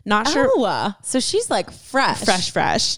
[0.06, 0.50] Not sure.
[0.50, 2.24] Oh, so she's like fresh.
[2.24, 2.98] Fresh, fresh.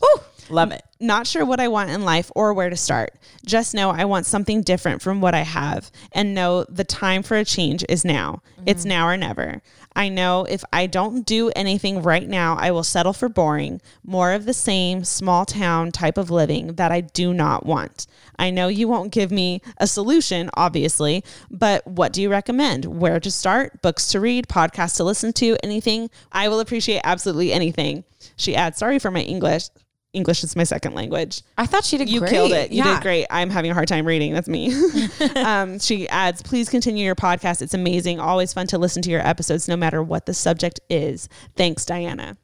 [0.50, 0.84] Love it.
[1.00, 3.14] Not sure what I want in life or where to start.
[3.46, 7.38] Just know I want something different from what I have and know the time for
[7.38, 8.42] a change is now.
[8.66, 8.90] It's mm-hmm.
[8.90, 9.62] now or never.
[9.96, 14.32] I know if I don't do anything right now, I will settle for boring, more
[14.32, 18.08] of the same small town type of living that I do not want.
[18.40, 22.86] I know you won't give me a solution, obviously, but what do you recommend?
[22.86, 23.82] Where to start?
[23.82, 26.10] Books to read, podcasts to listen to, anything?
[26.32, 28.04] I will appreciate absolutely anything.
[28.36, 29.70] She adds, sorry for my English.
[30.14, 31.42] English is my second language.
[31.58, 32.32] I thought she did You great.
[32.32, 32.72] killed it.
[32.72, 32.96] You Yeah.
[32.96, 33.28] did great.
[33.30, 34.34] I'm having a hard time reading.
[34.34, 34.74] That's me.
[35.38, 37.62] um, she adds, please continue your podcast.
[37.62, 38.20] It's amazing.
[38.20, 41.30] Always fun to listen to your episodes, no matter what the subject is.
[41.56, 42.38] Thanks, Diana.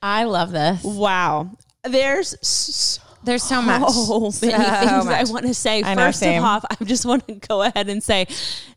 [0.00, 0.84] I love this.
[0.84, 1.56] Wow.
[1.82, 3.90] There's so There's so much.
[3.90, 5.82] so many things I want to say.
[5.82, 6.38] I First same.
[6.44, 8.26] of all, I just want to go ahead and say,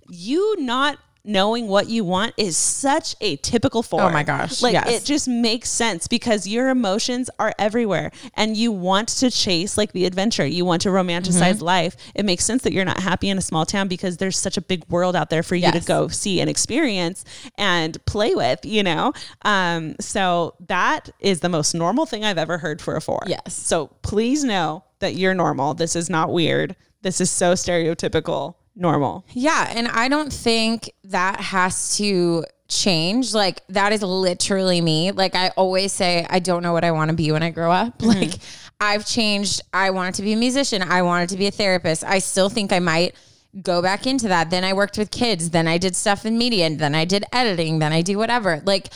[0.09, 0.97] you not
[1.29, 4.03] knowing what you want is such a typical form.
[4.05, 4.89] Oh my gosh, Like yes.
[4.89, 9.91] it just makes sense because your emotions are everywhere and you want to chase like
[9.93, 10.45] the adventure.
[10.45, 11.63] You want to romanticize Mm-hmm.
[11.65, 11.95] life.
[12.15, 14.61] It makes sense that you're not happy in a small town because there's such a
[14.61, 17.23] big world out there for you to go see and experience
[17.57, 19.13] and play with, you know?
[19.43, 23.21] Um, so that is the most normal thing I've ever heard for a four.
[23.27, 23.53] Yes.
[23.53, 25.73] So please know that you're normal.
[25.75, 26.75] This is not weird.
[27.01, 29.25] This is so stereotypical normal.
[29.33, 33.33] Yeah, and I don't think that has to change.
[33.33, 35.11] Like that is literally me.
[35.11, 37.71] Like I always say I don't know what I want to be when I grow
[37.71, 37.99] up.
[38.09, 38.21] Mm-hmm.
[38.21, 38.39] Like
[38.79, 39.61] I've changed.
[39.73, 40.81] I wanted to be a musician.
[40.81, 42.03] I wanted to be a therapist.
[42.03, 43.13] I still think I might
[43.61, 44.49] go back into that.
[44.49, 47.25] Then I worked with kids, then I did stuff in media, and then I did
[47.33, 48.61] editing, then I do whatever.
[48.63, 48.89] Like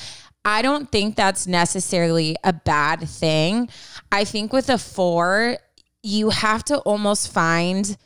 [0.45, 3.69] I don't think that's necessarily a bad thing.
[4.11, 5.57] I think with a 4,
[6.01, 7.97] you have to almost find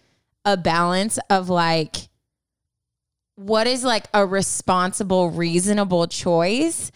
[0.48, 1.98] a balance of like
[3.36, 6.92] what is like a responsible reasonable choice?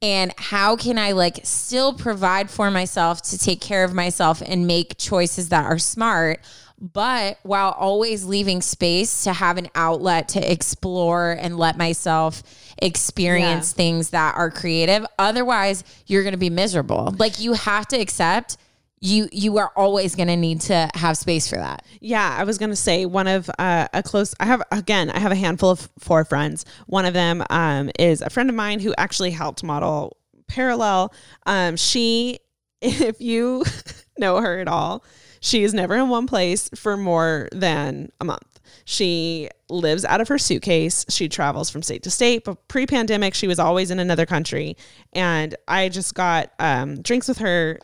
[0.00, 4.66] And how can i like still provide for myself to take care of myself and
[4.66, 6.40] make choices that are smart
[6.80, 12.42] but while always leaving space to have an outlet to explore and let myself
[12.80, 15.06] experience things that are creative?
[15.18, 17.14] Otherwise you're going to be miserable.
[17.18, 18.56] Like you have to accept
[19.02, 22.56] you you are always going to need to have space for that Yeah, I was
[22.56, 24.34] gonna say one of uh, a close.
[24.40, 25.10] I have again.
[25.10, 26.64] I have a handful of four friends.
[26.86, 30.16] One of them um, is a friend of mine who actually helped model
[30.48, 31.12] Parallel.
[31.46, 32.38] Um, she,
[32.82, 33.64] if you
[34.18, 35.04] know her at all,
[35.40, 38.60] she is never in one place for more than a month.
[38.84, 41.04] She lives out of her suitcase.
[41.08, 42.44] She travels from state to state.
[42.44, 44.76] But pre-pandemic, she was always in another country.
[45.12, 47.78] And I just got um, drinks with her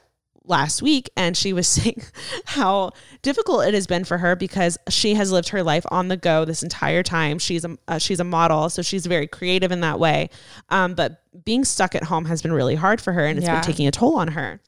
[0.49, 2.03] last week and she was saying
[2.47, 2.91] how
[3.23, 6.45] difficult it has been for her because she has lived her life on the go
[6.45, 7.39] this entire time.
[7.39, 10.31] She's a uh, she's a model so she's very creative in that way.
[10.71, 13.55] Um, but being stuck at home has been really hard for her and it's Yeah.
[13.57, 14.61] been taking a toll on her.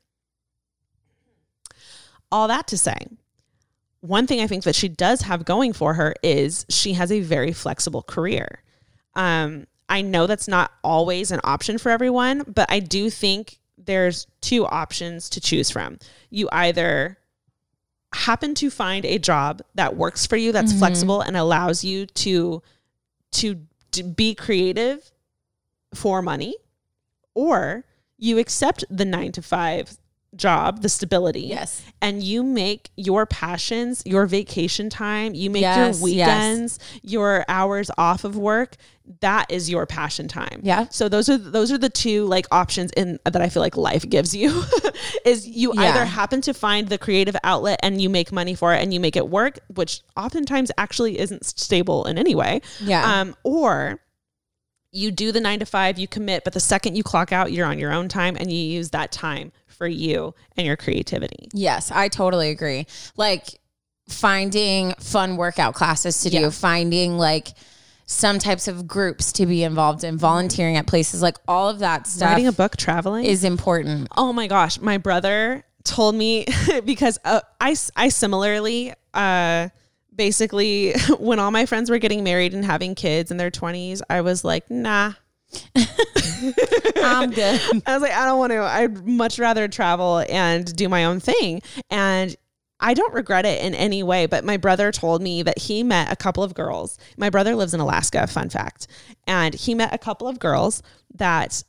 [2.32, 2.96] All that to say
[4.02, 7.20] one thing i think that she does have going for her is she has a
[7.20, 8.62] very flexible career.
[9.14, 14.26] Um, i know that's not always an option for everyone but i do think there's
[14.40, 15.98] two options to choose from.
[16.30, 17.18] You either
[18.12, 20.80] happen to find a job that works for you that's mm-hmm.
[20.80, 22.62] flexible and allows you to
[23.32, 23.60] to
[23.92, 25.12] to be creative
[25.94, 26.56] for money
[27.34, 27.84] or
[28.18, 29.96] you accept the 9 to 5
[30.36, 31.82] job the stability Yes.
[32.00, 36.00] and you make your passions your vacation time you make Yes, your yes.
[36.02, 38.76] weekends your hours off of work
[39.20, 40.86] that is your passion time Yeah.
[40.90, 44.08] so those are those are the two like options in that i feel like life
[44.08, 44.62] gives you
[45.24, 45.80] is you Yeah.
[45.90, 49.00] either happen to find the creative outlet and you make money for it and you
[49.00, 53.20] make it work which oftentimes actually isn't stable in any way Yeah.
[53.20, 54.00] um or
[54.92, 57.66] you do the nine to five, you commit, but the second you clock out, you're
[57.66, 61.48] on your own time and you use that time for you and your creativity.
[61.52, 62.86] Yes, I totally agree.
[63.16, 63.60] Like
[64.08, 66.50] finding fun workout classes to do, Yeah.
[66.50, 67.48] finding like
[68.06, 72.06] some types of groups to be involved in, volunteering at places, like all of that
[72.08, 74.08] stuff Writing a book, traveling is important.
[74.16, 76.46] Oh my gosh, my brother told me
[76.84, 79.68] because uh, I I similarly uh
[80.14, 84.20] basically when all my friends were getting married and having kids in their 20s, I
[84.20, 85.14] was like, "Nah.
[86.96, 87.60] I'm good.
[87.86, 88.62] I was like, I don't want to.
[88.62, 91.62] I'd much rather travel and do my own thing.
[91.90, 92.36] And
[92.78, 96.10] I don't regret it in any way, but my brother told me that he met
[96.10, 96.98] a couple of girls.
[97.16, 98.86] My brother lives in Alaska, fun fact.
[99.26, 100.82] And he met a couple of girls
[101.14, 101.62] that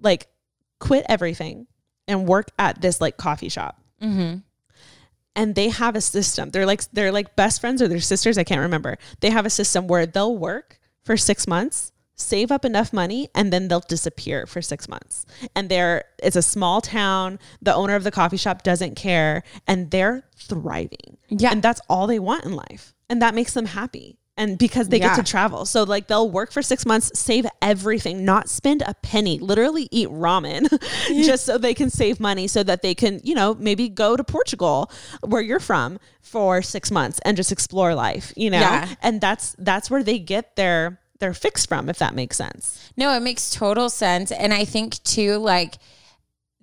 [0.00, 0.28] like
[0.78, 1.66] quit everything
[2.06, 3.80] and work at this like coffee shop.
[4.02, 4.38] Mm-hmm.
[5.36, 6.50] And they have a system.
[6.50, 8.98] They're like they're like best friends or they're sisters, I can't remember.
[9.20, 13.52] They have a system where they'll work for 6 months save up enough money and
[13.52, 15.26] then they'll disappear for six months
[15.56, 19.90] and they're it's a small town the owner of the coffee shop doesn't care and
[19.90, 21.50] they're thriving Yeah.
[21.50, 24.98] and that's all they want in life and that makes them happy and because they
[24.98, 25.14] Yeah.
[25.16, 28.94] get to travel so like they'll work for six months save everything not spend a
[28.94, 30.68] penny literally eat ramen
[31.24, 34.24] just so they can save money so that they can you know maybe go to
[34.24, 34.90] portugal
[35.24, 38.88] where you're from for six months and just explore life you know Yeah.
[39.02, 43.14] and that's that's where they get their their fix from if that makes sense No,
[43.16, 44.30] it makes total sense.
[44.32, 45.74] And I think too, like,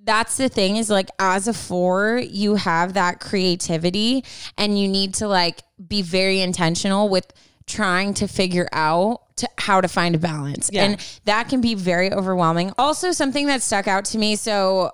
[0.04, 4.24] that's the thing is like as a four, you have that creativity
[4.58, 7.32] and you need to like be very intentional with
[7.72, 10.70] trying to figure out to, how to find a balance.
[10.72, 10.84] Yeah.
[10.84, 12.74] And that can be very overwhelming.
[12.78, 14.36] Also, something that stuck out to me.
[14.36, 14.92] So,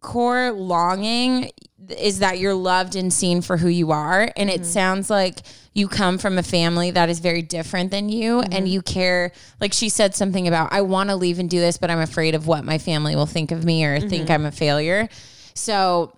[0.00, 1.50] core longing
[1.98, 4.30] is that you're loved and seen for who you are.
[4.36, 4.64] And it mm-hmm.
[4.64, 5.40] sounds like
[5.72, 8.52] you come from a family that is very different than you mm-hmm.
[8.52, 9.32] and you care.
[9.60, 12.34] Like she said something about, I want to leave and do this, but I'm afraid
[12.34, 14.08] of what my family will think of me or mm-hmm.
[14.08, 15.08] think I'm a failure.
[15.54, 16.16] So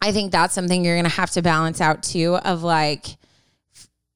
[0.00, 3.16] I think that's something you're going to have to balance out too of like,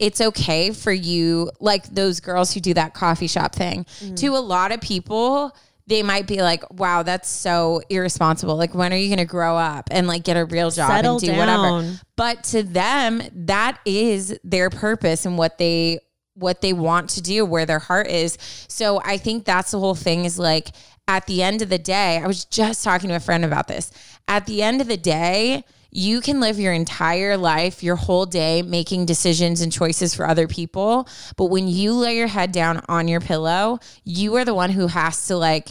[0.04, 3.86] it's okay for you, like those girls who do that coffee shop thing.
[4.00, 4.16] Mm.
[4.16, 8.54] To a lot of people, they might be like, wow, that's so irresponsible.
[8.54, 11.16] Like, when are you going to grow up and like get a real job Settle
[11.16, 11.98] and do whatever?
[12.16, 16.00] But to them, that is their purpose and what they
[16.34, 18.36] what they want to do, where their heart is.
[18.68, 20.68] So I think that's the whole thing is like
[21.08, 23.90] at the end of the day, I was just talking to a friend about this.
[24.28, 25.64] At the end of the day,
[25.94, 30.48] you can live your entire life, your whole day making decisions and choices for other
[30.48, 34.70] people, but when you lay your head down on your pillow, you are the one
[34.70, 35.68] who has to like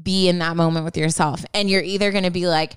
[0.00, 1.44] be in that moment with yourself.
[1.52, 2.76] And you're either going to be like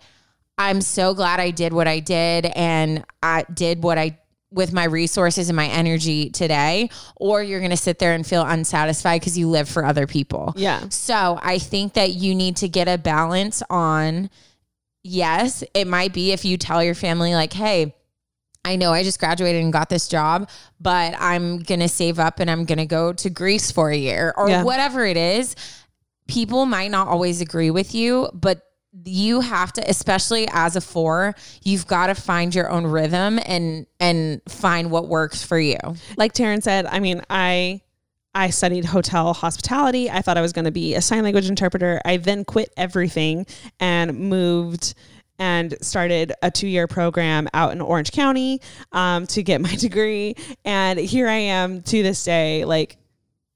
[0.57, 4.19] I'm so glad I did what I did and I did what I
[4.51, 8.43] with my resources and my energy today or you're going to sit there and feel
[8.43, 10.53] unsatisfied because you live for other people.
[10.57, 10.89] Yeah.
[10.89, 14.29] So, I think that you need to get a balance on
[15.03, 17.95] yes, it might be if you tell your family like, "Hey,
[18.63, 20.49] I know I just graduated and got this job,
[20.79, 23.97] but I'm going to save up and I'm going to go to Greece for a
[23.97, 24.63] year or Yeah.
[24.63, 25.55] whatever it is."
[26.27, 28.61] People might not always agree with you, but
[29.05, 31.33] you have to especially as a 4,
[31.63, 35.77] you've got to find your own rhythm and and find what works for you.
[36.17, 37.81] like Taryne said, I mean, I
[38.33, 40.09] I studied hotel hospitality.
[40.09, 42.01] I thought I was going to be a sign language interpreter.
[42.05, 43.45] I then quit everything
[43.79, 44.93] and moved
[45.37, 48.61] and started a two year program out in Orange County
[48.91, 50.35] um, to get my degree.
[50.63, 52.97] And here I am to this day, like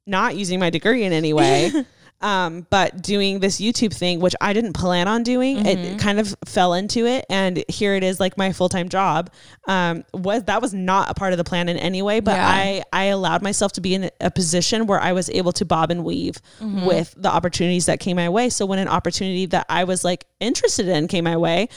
[0.07, 1.71] not using my degree in any way.
[2.25, 5.67] Um, but doing this YouTube thing, which I didn't plan on doing, Mm-hmm.
[5.67, 9.29] it kind of fell into it, and here it is, like my full time job.
[9.67, 12.47] Um, was that was not a part of the plan in any way, but Yeah.
[12.47, 15.91] I I allowed myself to be in a position where I was able to bob
[15.91, 16.85] and weave Mm-hmm.
[16.85, 18.49] with the opportunities that came my way.
[18.49, 21.69] So when an opportunity that I was like interested in came my way,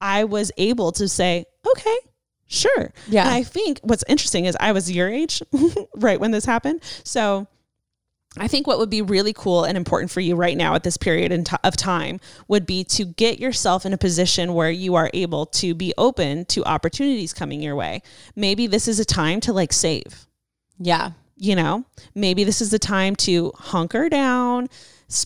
[0.00, 1.96] I was able to say, okay,
[2.48, 2.92] sure.
[3.08, 3.22] Yeah.
[3.26, 5.42] And I think what's interesting is I was your age
[5.96, 6.82] right when this happened.
[7.04, 7.46] So
[8.38, 10.96] I think what would be really cool and important for you right now at this
[10.96, 14.94] period in ti- of time would be to get yourself in a position where you
[14.94, 18.02] are able to be open to opportunities coming your way.
[18.34, 20.26] Maybe this is a time to like save
[20.78, 21.12] Yeah.
[21.38, 21.84] you know
[22.14, 24.68] maybe this is the time to hunker down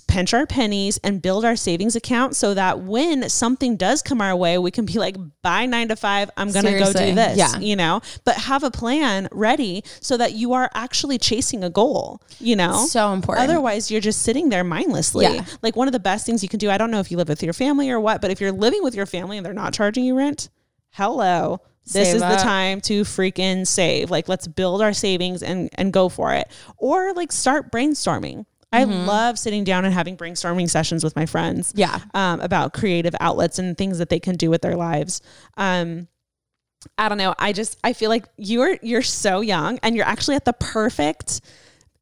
[0.06, 4.36] pinch our pennies and build our savings account so that when something does come our
[4.36, 7.58] way we can be like bye nine to five i'm gonna go do this yeah.
[7.58, 8.00] you know?
[8.24, 12.84] But have a plan ready so that you are actually chasing a goal you know?
[12.86, 13.48] So important.
[13.48, 15.24] otherwise you're just sitting there mindlessly.
[15.24, 15.44] Yeah.
[15.62, 17.28] like one of the best things you can do i don't know if you live
[17.28, 19.72] with your family or what but if you're living with your family and they're not
[19.72, 20.50] charging you rent
[20.90, 21.60] hello.
[21.84, 24.10] This Save is the time to freaking save.
[24.10, 26.48] Like let's build our savings and and go for it.
[26.76, 31.72] Or like start brainstorming I love sitting down and having brainstorming sessions with my friends.
[31.74, 31.98] Yeah.
[32.14, 35.20] Um, about creative outlets and things that they can do with their lives.
[35.56, 36.06] Um,
[36.96, 37.34] I don't know.
[37.38, 41.40] I just I feel like you're you're so young and you're actually at the perfect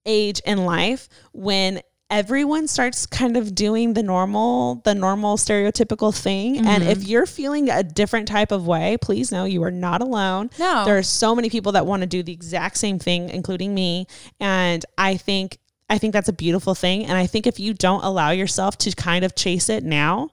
[0.06, 6.56] age in life when everyone starts kind of doing the normal the normal stereotypical thing
[6.58, 6.90] and Mm-hmm.
[6.90, 10.86] if you're feeling a different type of way please know you are not alone No.
[10.86, 14.06] there are so many people that want to do the exact same thing including me
[14.40, 15.58] and i think
[15.88, 17.06] I think that's a beautiful thing.
[17.06, 20.30] And I think if you don't allow yourself to kind of chase it now,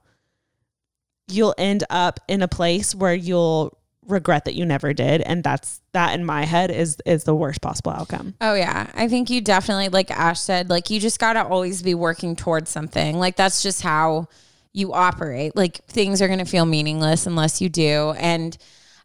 [1.28, 5.20] you'll end up in a place where you'll regret that you never did.
[5.22, 8.34] And that's that in my head is is the worst possible outcome.
[8.40, 8.90] Oh yeah.
[8.94, 12.70] I think you definitely like Ash said, like you just gotta always be working towards
[12.70, 13.18] something.
[13.18, 14.28] Like that's just how
[14.72, 15.56] you operate.
[15.56, 18.14] Like things are gonna feel meaningless unless you do.
[18.18, 18.56] And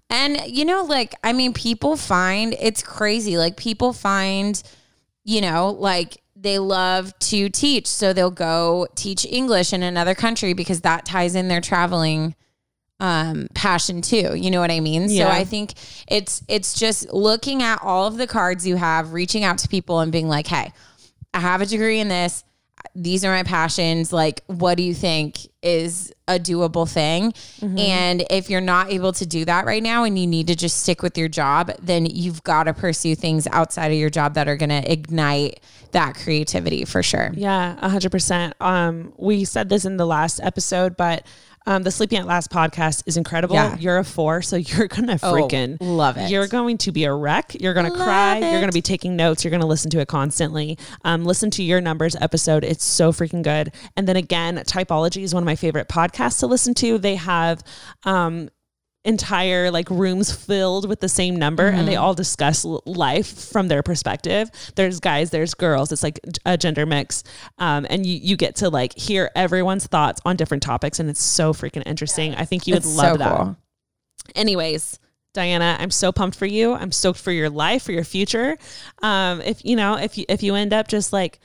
[0.10, 3.38] and you know, like, I mean, people find it's crazy.
[3.38, 4.62] Like people find,
[5.24, 7.88] you know, like they love to teach.
[7.88, 12.36] So they'll go teach English in another country because that ties in their traveling
[13.00, 14.36] um passion too.
[14.36, 15.10] You know what i mean?
[15.10, 15.26] Yeah.
[15.26, 15.74] so i think
[16.08, 20.02] it's it's just looking at all of the cards you have reaching out to people
[20.02, 20.72] and being like hey
[21.34, 22.44] i have a degree in this.
[22.96, 24.12] These are my passions.
[24.14, 27.34] Like what do you think is a doable thing?
[27.62, 30.78] And if you're not able to do that right now and you need to just
[30.82, 34.48] stick with your job then you've got to pursue things outside of your job that
[34.48, 35.60] are going to ignite
[35.92, 38.54] that creativity for sure Yeah, a hundred percent.
[38.60, 41.26] Um, we said this in the last episode, but
[41.68, 43.54] um, the Sleeping at Last podcast is incredible.
[43.54, 43.78] Yeah.
[43.78, 46.32] You're a four, so you're gonna Oh, freaking love it.
[46.32, 47.56] You're going to be a wreck.
[47.60, 48.40] You're gonna cry.
[48.40, 49.44] You're gonna be taking notes.
[49.44, 50.80] You're gonna listen to it constantly.
[51.04, 52.64] Um, listen to your numbers episode.
[52.64, 53.74] It's so freaking good.
[53.96, 56.98] And then again, Typology is one of my favorite podcasts to listen to.
[56.98, 57.64] They have
[58.06, 58.50] um,
[59.04, 63.82] entire like rooms filled with the same number and they all discuss life from their
[63.82, 67.24] perspective there's guys there's girls it's like a gender mix
[67.58, 71.24] um, and you, you get to like hear everyone's thoughts on different topics and it's
[71.24, 73.58] so freaking interesting i think you would It's love so that cool.
[74.36, 75.00] anyways
[75.34, 76.74] Diana, I'm so pumped for you.
[76.74, 78.58] I'm stoked for your life, for your future.
[79.02, 81.40] Um, if you know, if you if you end up just like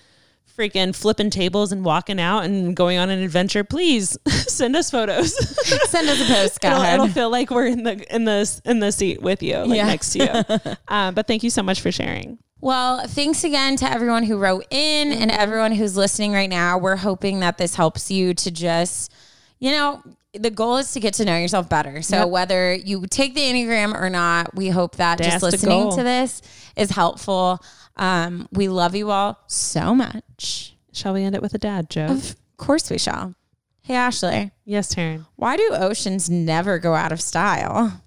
[0.56, 5.34] freaking flipping tables and walking out and going on an adventure, please send us photos.
[5.90, 8.90] send us a post it'll, it'll feel like we're in the in the in the
[8.92, 9.86] seat with you, like Yeah.
[9.86, 10.70] next to you.
[10.88, 12.38] um, but thank you so much for sharing.
[12.60, 16.78] Well, thanks again to everyone who wrote in and everyone who's listening right now.
[16.78, 19.12] We're hoping that this helps you to just,
[19.58, 20.02] you know,
[20.32, 22.00] the goal is to get to know yourself better.
[22.02, 22.28] So Yep.
[22.30, 26.40] whether you take the Enneagram or not, we hope that That's just listening to this
[26.76, 27.62] is helpful.
[27.96, 30.74] Um, we love you all so much.
[30.92, 32.10] Shall we end it with a dad joke?
[32.10, 33.34] Of course we shall.
[33.82, 35.26] Hey Ashley, yes, Taryne.
[35.36, 38.02] why do oceans never go out of style?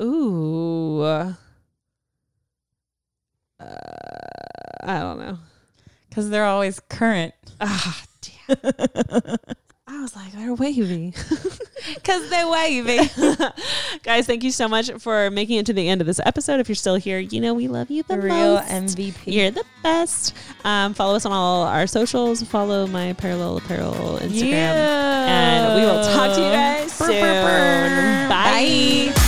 [0.00, 1.00] Ooh.
[1.00, 1.32] Uh,
[3.60, 5.38] I don't know.
[6.08, 7.34] Because they're always current.
[7.60, 8.56] Ah, damn.
[10.14, 11.12] Was like, they're wavy.
[11.94, 13.08] Because they're wavy.
[14.02, 16.58] Guys, thank you so much for making it to the end of this episode.
[16.58, 18.98] If you're still here, you know we love you the Real most.
[18.98, 19.14] MVP.
[19.26, 20.34] You're the best.
[20.64, 22.42] Um, follow us on all our socials.
[22.42, 24.52] Follow my Parallel Apparel Instagram.
[24.52, 28.28] And we will talk to you guys soon.
[28.28, 29.12] Bye.
[29.14, 29.27] Bye.